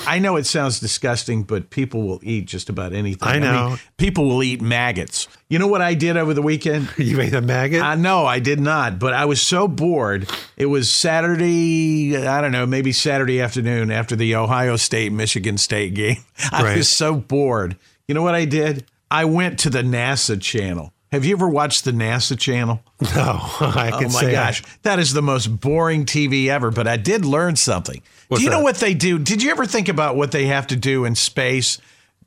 I 0.07 0.19
know 0.19 0.37
it 0.37 0.47
sounds 0.47 0.81
disgusting, 0.81 1.43
but 1.43 1.71
people 1.71 2.03
will 2.07 2.21
eat 2.23 2.47
just 2.47 2.69
about 2.69 2.93
anything. 2.93 3.29
I 3.29 3.39
know. 3.39 3.77
people 3.97 4.29
will 4.29 4.43
eat 4.43 4.61
maggots. 4.61 5.29
You 5.49 5.59
know 5.59 5.67
what 5.67 5.81
I 5.83 5.95
did 5.95 6.17
over 6.17 6.35
the 6.35 6.43
weekend? 6.43 6.89
You 6.99 7.21
ate 7.21 7.35
a 7.35 7.41
maggot? 7.43 7.83
I 7.83 7.95
know 7.95 8.25
I 8.27 8.39
did 8.39 8.61
not, 8.61 8.99
but 8.99 9.13
I 9.13 9.25
was 9.27 9.41
so 9.43 9.69
bored. 9.69 10.31
It 10.57 10.67
was 10.67 10.91
Saturday, 10.93 12.17
I 12.17 12.41
don't 12.41 12.53
know, 12.53 12.67
maybe 12.67 12.93
Saturday 12.93 13.41
afternoon 13.41 13.91
after 13.91 14.17
the 14.17 14.35
Ohio 14.37 14.77
State 14.77 15.13
Michigan 15.13 15.59
State 15.59 15.95
game. 15.95 16.19
I 16.53 16.63
Right. 16.63 16.77
was 16.77 16.89
so 16.89 17.15
bored. 17.15 17.77
You 18.09 18.15
know 18.15 18.23
what 18.23 18.35
I 18.35 18.45
did? 18.45 18.85
I 19.11 19.25
went 19.25 19.59
to 19.61 19.71
the 19.71 19.83
NASA 19.83 20.41
channel. 20.41 20.93
Have 21.13 21.25
you 21.27 21.35
ever 21.37 21.49
watched 21.49 21.85
the 21.85 21.93
NASA 21.93 22.39
channel? 22.39 22.83
no, 23.15 23.39
I 23.61 23.91
oh 23.93 23.99
can 23.99 24.09
Oh 24.09 24.13
my 24.13 24.21
say 24.21 24.33
gosh, 24.33 24.63
that 24.83 24.99
is 24.99 25.13
the 25.13 25.23
most 25.23 25.47
boring 25.61 26.07
TV 26.07 26.47
ever. 26.49 26.71
But 26.71 26.89
I 26.89 26.97
did 26.97 27.25
learn 27.25 27.55
something. 27.57 28.03
What's 28.29 28.41
do 28.41 28.45
you 28.45 28.51
know 28.51 28.59
that? 28.59 28.65
what 28.65 28.77
they 28.77 28.95
do? 28.95 29.19
Did 29.19 29.43
you 29.43 29.51
ever 29.51 29.67
think 29.67 29.89
about 29.89 30.17
what 30.17 30.33
they 30.33 30.47
have 30.47 30.67
to 30.69 30.77
do 30.77 31.05
in 31.05 31.15
space 31.15 31.79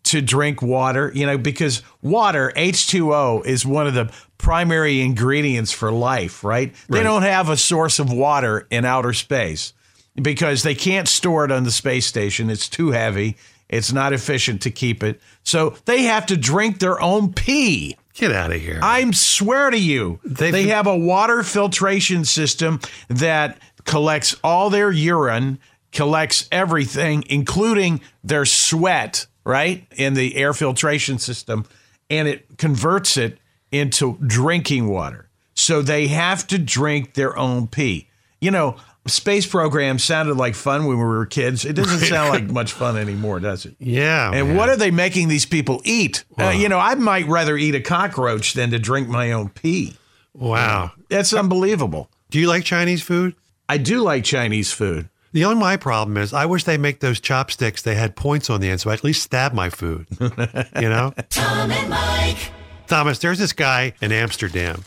to 0.04 0.22
drink 0.22 0.62
water? 0.62 1.12
You 1.16 1.26
know, 1.26 1.38
because 1.38 1.82
water, 2.04 2.54
H2O, 2.56 3.44
is 3.46 3.66
one 3.66 3.88
of 3.88 3.96
the 3.96 4.14
primary 4.38 5.02
ingredients 5.02 5.72
for 5.72 5.92
life, 5.92 6.44
right? 6.44 6.72
They 6.88 6.98
Right. 7.00 7.04
don't 7.04 7.24
have 7.24 7.50
a 7.50 7.58
source 7.58 7.98
of 7.98 8.12
water 8.12 8.68
in 8.70 8.86
outer 8.86 9.14
space 9.14 9.74
because 10.22 10.62
they 10.62 10.76
can't 10.76 11.08
store 11.08 11.44
it 11.44 11.52
on 11.52 11.64
the 11.64 11.72
space 11.72 12.06
station. 12.06 12.52
It's 12.52 12.70
too 12.70 12.92
heavy. 12.92 13.36
It's 13.68 13.92
not 13.92 14.14
efficient 14.14 14.62
to 14.62 14.70
keep 14.70 15.02
it. 15.02 15.20
So 15.44 15.76
they 15.86 16.04
have 16.04 16.28
to 16.28 16.38
drink 16.38 16.78
their 16.80 17.02
own 17.02 17.34
pee. 17.34 17.98
Get 18.16 18.32
out 18.32 18.52
of 18.54 18.62
here. 18.62 18.80
I 18.82 19.10
swear 19.12 19.70
to 19.70 19.78
you, 19.78 20.20
They've- 20.24 20.52
they 20.52 20.68
have 20.68 20.88
a 20.88 20.96
water 20.96 21.44
filtration 21.44 22.24
system 22.24 22.80
that 23.10 23.58
collects 23.84 24.36
all 24.44 24.70
their 24.70 24.92
urine, 24.92 25.60
collects 25.92 26.48
everything, 26.52 27.24
including 27.30 28.02
their 28.24 28.46
sweat, 28.46 29.28
right, 29.44 29.86
in 29.96 30.14
the 30.14 30.36
air 30.38 30.54
filtration 30.54 31.20
system, 31.20 31.66
and 32.10 32.28
it 32.28 32.58
converts 32.58 33.18
it 33.18 33.38
into 33.72 34.18
drinking 34.26 34.88
water. 34.88 35.28
So 35.54 35.82
they 35.82 36.08
have 36.08 36.48
to 36.48 36.58
drink 36.58 37.14
their 37.16 37.38
own 37.38 37.68
pee. 37.68 38.08
You 38.40 38.52
know, 38.52 38.76
space 39.08 39.46
program 39.46 40.00
sounded 40.00 40.36
like 40.36 40.56
fun 40.56 40.86
when 40.86 40.98
we 40.98 41.04
were 41.04 41.26
kids. 41.26 41.66
It 41.66 41.74
doesn't 41.74 42.08
sound 42.08 42.30
like 42.30 42.44
much 42.46 42.74
fun 42.74 42.98
anymore, 43.06 43.40
does 43.40 43.66
it? 43.66 43.76
yeah. 43.80 44.32
And 44.32 44.50
man. 44.50 44.58
what 44.58 44.70
are 44.70 44.78
they 44.78 44.92
making 44.92 45.28
these 45.28 45.46
people 45.46 45.82
eat? 45.86 46.24
Uh, 46.40 46.50
you 46.50 46.70
know, 46.70 46.80
I 46.80 46.96
might 46.96 47.28
rather 47.28 47.58
eat 47.58 47.76
a 47.76 47.82
cockroach 47.82 48.54
than 48.54 48.72
to 48.72 48.80
drink 48.80 49.08
my 49.08 49.32
own 49.32 49.50
pee. 49.50 49.96
Wow. 50.34 50.92
That's 51.10 51.34
unbelievable. 51.34 52.10
Do 52.30 52.40
you 52.40 52.48
like 52.48 52.66
Chinese 52.66 53.02
food? 53.02 53.36
I 53.70 53.78
do 53.78 54.02
like 54.02 54.24
Chinese 54.24 54.72
food. 54.72 55.10
The 55.32 55.46
only 55.46 55.60
my 55.60 55.76
problem 55.76 56.18
is 56.18 56.34
I 56.34 56.46
wish 56.46 56.64
they 56.64 56.78
make 56.78 57.02
those 57.02 57.20
chopsticks. 57.20 57.82
They 57.82 57.96
had 57.96 58.16
points 58.16 58.50
on 58.50 58.62
the 58.62 58.70
end, 58.70 58.80
so 58.80 58.90
I 58.90 58.94
at 58.94 59.04
least 59.04 59.22
stab 59.24 59.54
my 59.54 59.70
food. 59.70 60.08
you 60.20 60.90
know, 60.90 61.14
Tom 61.30 61.72
and 61.72 61.90
Mike. 61.90 62.52
Thomas. 62.88 63.20
There's 63.20 63.40
this 63.40 63.52
guy 63.54 63.94
in 64.02 64.12
Amsterdam. 64.12 64.84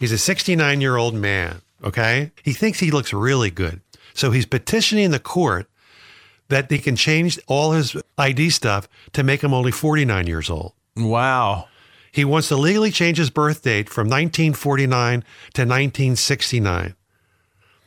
He's 0.00 0.10
a 0.10 0.18
69 0.18 0.80
year 0.80 0.96
old 0.96 1.14
man. 1.14 1.60
Okay, 1.84 2.30
he 2.42 2.52
thinks 2.52 2.78
he 2.78 2.90
looks 2.90 3.12
really 3.12 3.50
good, 3.50 3.80
so 4.14 4.30
he's 4.30 4.46
petitioning 4.46 5.10
the 5.10 5.18
court 5.18 5.68
that 6.48 6.68
they 6.68 6.78
can 6.78 6.96
change 6.96 7.40
all 7.46 7.72
his 7.72 7.96
ID 8.18 8.50
stuff 8.50 8.88
to 9.12 9.22
make 9.22 9.42
him 9.42 9.54
only 9.54 9.72
49 9.72 10.26
years 10.26 10.50
old. 10.50 10.74
Wow. 10.96 11.68
He 12.12 12.26
wants 12.26 12.48
to 12.48 12.56
legally 12.56 12.90
change 12.90 13.16
his 13.16 13.30
birth 13.30 13.62
date 13.62 13.88
from 13.88 14.06
1949 14.06 15.20
to 15.20 15.62
1969. 15.62 16.94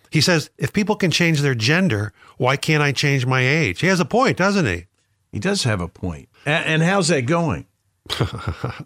He 0.10 0.22
says, 0.22 0.50
if 0.58 0.74
people 0.74 0.96
can 0.96 1.12
change 1.12 1.42
their 1.42 1.54
gender, 1.56 2.12
why 2.38 2.58
can't 2.58 2.82
I 2.82 2.92
change 2.92 3.26
my 3.26 3.42
age? 3.42 3.82
He 3.82 3.88
has 3.88 4.00
a 4.00 4.06
point, 4.06 4.38
doesn't 4.38 4.66
he? 4.66 4.86
He 5.32 5.40
does 5.40 5.64
have 5.64 5.82
a 5.82 5.88
point. 5.88 6.30
And, 6.46 6.82
how's 6.82 7.10
that 7.10 7.24
going? 7.24 7.68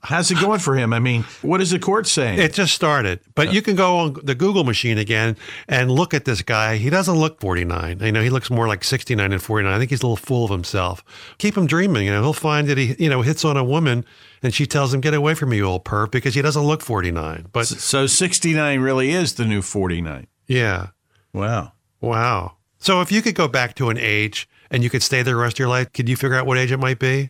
How's 0.04 0.32
it 0.32 0.40
going 0.40 0.60
for 0.60 0.76
him? 0.76 0.94
I 0.94 1.00
mean, 1.00 1.24
what 1.42 1.60
is 1.60 1.72
the 1.72 1.80
court 1.80 2.08
saying? 2.08 2.40
It 2.40 2.54
just 2.54 2.74
started. 2.74 3.20
But 3.36 3.52
you 3.54 3.62
can 3.62 3.76
go 3.76 3.98
on 3.98 4.16
the 4.24 4.34
Google 4.34 4.64
machine 4.64 4.98
again 4.98 5.36
and 5.68 5.92
look 5.92 6.14
at 6.14 6.26
this 6.26 6.42
guy. 6.42 6.78
He 6.78 6.90
doesn't 6.90 7.16
look 7.16 7.40
49. 7.42 8.00
You 8.00 8.12
know, 8.12 8.22
he 8.22 8.30
looks 8.30 8.50
more 8.50 8.68
like 8.68 8.84
69 8.84 9.32
and 9.34 9.42
49. 9.42 9.72
I 9.74 9.78
think 9.78 9.90
he's 9.90 10.02
a 10.02 10.06
little 10.06 10.16
full 10.16 10.46
of 10.46 10.52
himself. 10.52 11.04
Keep 11.38 11.58
him 11.58 11.68
dreaming. 11.68 12.06
You 12.06 12.12
know, 12.12 12.22
he'll 12.22 12.34
find 12.34 12.68
that 12.70 12.78
he, 12.78 12.96
you 12.98 13.10
know, 13.10 13.22
hits 13.22 13.44
on 13.44 13.58
a 13.58 13.64
woman 13.64 14.06
and 14.42 14.54
she 14.54 14.66
tells 14.66 14.94
him, 14.94 15.02
get 15.02 15.14
away 15.14 15.34
from 15.36 15.50
me, 15.50 15.58
you 15.58 15.66
old 15.66 15.84
perp, 15.84 16.12
because 16.12 16.36
he 16.36 16.42
doesn't 16.42 16.64
look 16.64 16.82
49. 16.82 17.48
But 17.52 17.68
so 17.68 18.08
69 18.08 18.80
really 18.80 19.12
is 19.12 19.34
the 19.34 19.46
new 19.46 19.62
49. 19.62 20.28
yeah. 20.48 20.88
Wow. 21.34 21.74
Wow. 22.02 22.54
So 22.80 23.02
if 23.02 23.12
you 23.12 23.22
could 23.22 23.36
go 23.36 23.48
back 23.48 23.76
to 23.76 23.90
an 23.90 23.98
age 23.98 24.48
and 24.72 24.84
you 24.84 24.90
could 24.90 25.04
stay 25.04 25.22
there 25.22 25.36
the 25.36 25.40
rest 25.42 25.56
of 25.56 25.60
your 25.60 25.68
life, 25.68 25.92
could 25.94 26.08
you 26.08 26.16
figure 26.16 26.38
out 26.38 26.46
what 26.46 26.58
age 26.58 26.72
it 26.72 26.78
might 26.78 26.98
be? 26.98 27.30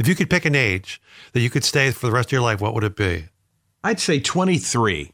If 0.00 0.08
you 0.08 0.14
could 0.14 0.30
pick 0.30 0.46
an 0.46 0.54
age 0.54 1.00
that 1.34 1.40
you 1.40 1.50
could 1.50 1.62
stay 1.62 1.90
for 1.90 2.06
the 2.06 2.12
rest 2.12 2.28
of 2.28 2.32
your 2.32 2.40
life, 2.40 2.58
what 2.58 2.72
would 2.72 2.84
it 2.84 2.96
be? 2.96 3.26
I'd 3.84 4.00
say 4.00 4.18
23, 4.18 5.12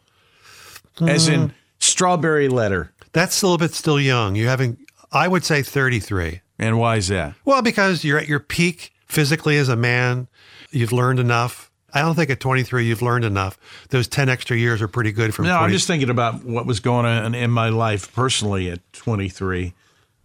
as 1.01 1.27
in 1.27 1.49
hmm. 1.49 1.55
strawberry 1.81 2.49
letter. 2.49 2.93
That's 3.13 3.43
a 3.43 3.47
little 3.47 3.59
bit 3.59 3.75
still 3.75 3.99
young. 3.99 4.37
You 4.37 4.47
haven't, 4.47 4.79
I 5.11 5.27
would 5.27 5.45
say 5.45 5.63
33. 5.63 6.41
And 6.61 6.79
why 6.79 6.97
is 6.97 7.09
that? 7.09 7.35
Well, 7.45 7.63
because 7.63 8.05
you're 8.05 8.19
at 8.19 8.29
your 8.29 8.39
peak 8.39 8.93
physically 9.07 9.59
as 9.59 9.69
a 9.69 9.77
man. 9.77 10.29
You've 10.71 10.93
learned 10.93 11.19
enough. 11.19 11.69
I 11.93 12.01
don't 12.01 12.15
think 12.15 12.31
at 12.31 12.39
23 12.39 12.87
you've 12.87 13.03
learned 13.03 13.25
enough. 13.25 13.59
Those 13.89 14.07
10 14.07 14.29
extra 14.29 14.57
years 14.57 14.81
are 14.81 14.89
pretty 14.89 15.11
good 15.11 15.35
from 15.35 15.47
No, 15.47 15.53
20. 15.53 15.65
I'm 15.65 15.71
just 15.73 15.89
thinking 15.89 16.11
about 16.11 16.45
what 16.45 16.65
was 16.65 16.79
going 16.79 17.07
on 17.07 17.35
in 17.35 17.51
my 17.51 17.71
life 17.71 18.15
personally 18.15 18.71
at 18.71 18.81
23. 18.93 19.75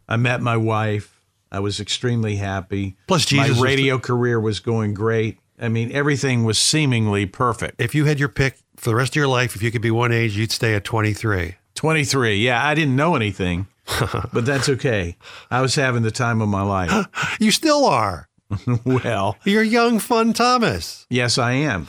I 0.08 0.18
met 0.18 0.40
my 0.42 0.58
wife. 0.58 1.21
I 1.52 1.60
was 1.60 1.80
extremely 1.80 2.38
happy. 2.38 2.96
Plus, 3.08 3.26
Jesus 3.26 3.50
my 3.50 3.54
the- 3.56 3.62
radio 3.62 4.00
career 4.00 4.40
was 4.40 4.60
going 4.60 4.94
great. 4.94 5.38
I 5.60 5.68
mean, 5.70 5.92
everything 5.92 6.44
was 6.44 6.58
seemingly 6.58 7.26
perfect. 7.28 7.80
If 7.80 7.94
you 7.94 8.06
had 8.06 8.20
your 8.20 8.30
pick 8.30 8.58
for 8.78 8.90
the 8.90 8.96
rest 8.96 9.12
of 9.12 9.16
your 9.18 9.28
life, 9.28 9.56
if 9.56 9.62
you 9.62 9.70
could 9.72 9.82
be 9.82 9.92
one 9.92 10.12
age, 10.12 10.36
you'd 10.36 10.52
stay 10.52 10.74
at 10.74 10.84
23. 10.84 11.56
23. 11.76 12.36
Yeah, 12.38 12.66
I 12.66 12.74
didn't 12.74 12.96
know 12.96 13.16
anything, 13.16 13.68
but 14.34 14.46
that's 14.46 14.70
okay. 14.70 15.18
I 15.52 15.62
was 15.62 15.76
having 15.76 16.02
the 16.04 16.10
time 16.12 16.42
of 16.42 16.50
my 16.50 16.62
life. 16.64 17.06
You 17.40 17.52
still 17.52 17.86
are. 17.86 18.28
Well, 18.86 19.38
You're 19.46 19.64
young, 19.64 20.00
fun 20.00 20.34
Thomas. 20.34 21.06
yes, 21.10 21.38
I 21.38 21.54
am. 21.54 21.88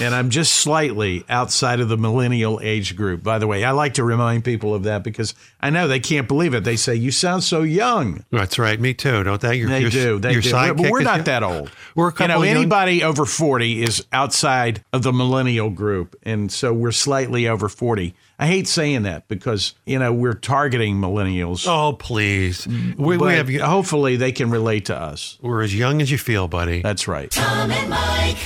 And 0.00 0.14
I'm 0.14 0.30
just 0.30 0.54
slightly 0.54 1.24
outside 1.28 1.80
of 1.80 1.88
the 1.88 1.96
millennial 1.96 2.60
age 2.62 2.96
group. 2.96 3.22
By 3.22 3.38
the 3.38 3.46
way, 3.46 3.64
I 3.64 3.72
like 3.72 3.94
to 3.94 4.04
remind 4.04 4.44
people 4.44 4.74
of 4.74 4.84
that 4.84 5.02
because 5.04 5.34
I 5.60 5.70
know 5.70 5.86
they 5.88 6.00
can't 6.00 6.26
believe 6.28 6.54
it. 6.54 6.64
They 6.64 6.76
say, 6.76 6.94
You 6.94 7.10
sound 7.10 7.44
so 7.44 7.62
young. 7.62 8.24
That's 8.30 8.58
right. 8.58 8.80
Me 8.80 8.94
too. 8.94 9.22
Don't 9.22 9.40
they? 9.40 9.56
Your, 9.56 9.68
They 9.68 9.80
your, 9.82 9.90
do. 9.90 10.18
They 10.18 10.32
your 10.32 10.42
do. 10.42 10.50
sidekick 10.52 10.76
But 10.82 10.90
we're 10.90 11.02
not 11.02 11.16
young? 11.16 11.24
that 11.24 11.42
old. 11.42 11.70
We're 11.94 12.08
a 12.08 12.12
couple. 12.12 12.24
you 12.24 12.28
know, 12.28 12.40
of 12.42 12.46
young- 12.46 12.56
anybody 12.56 13.02
over 13.02 13.26
40 13.26 13.82
is 13.82 14.04
outside 14.12 14.82
of 14.92 15.02
the 15.02 15.12
millennial 15.12 15.70
group. 15.70 16.16
And 16.22 16.50
so 16.50 16.72
we're 16.72 16.92
slightly 16.92 17.46
over 17.48 17.68
40. 17.68 18.14
I 18.38 18.46
hate 18.46 18.66
saying 18.66 19.02
that 19.02 19.28
because, 19.28 19.74
you 19.86 19.98
know, 19.98 20.12
we're 20.12 20.32
targeting 20.34 20.96
millennials. 20.96 21.66
Oh, 21.68 21.92
please. 21.92 22.66
Mm, 22.66 22.96
we, 22.96 23.16
we 23.16 23.34
have. 23.34 23.48
hopefully 23.60 24.16
they 24.16 24.32
can 24.32 24.50
relate 24.50 24.86
to 24.86 24.96
us. 24.96 25.38
We're 25.40 25.62
as 25.62 25.74
young 25.74 26.02
as 26.02 26.10
you 26.10 26.18
feel, 26.18 26.48
buddy. 26.48 26.82
That's 26.82 27.06
right. 27.06 27.30
Tom 27.30 27.70
and 27.70 27.90
Mike. 27.90 28.38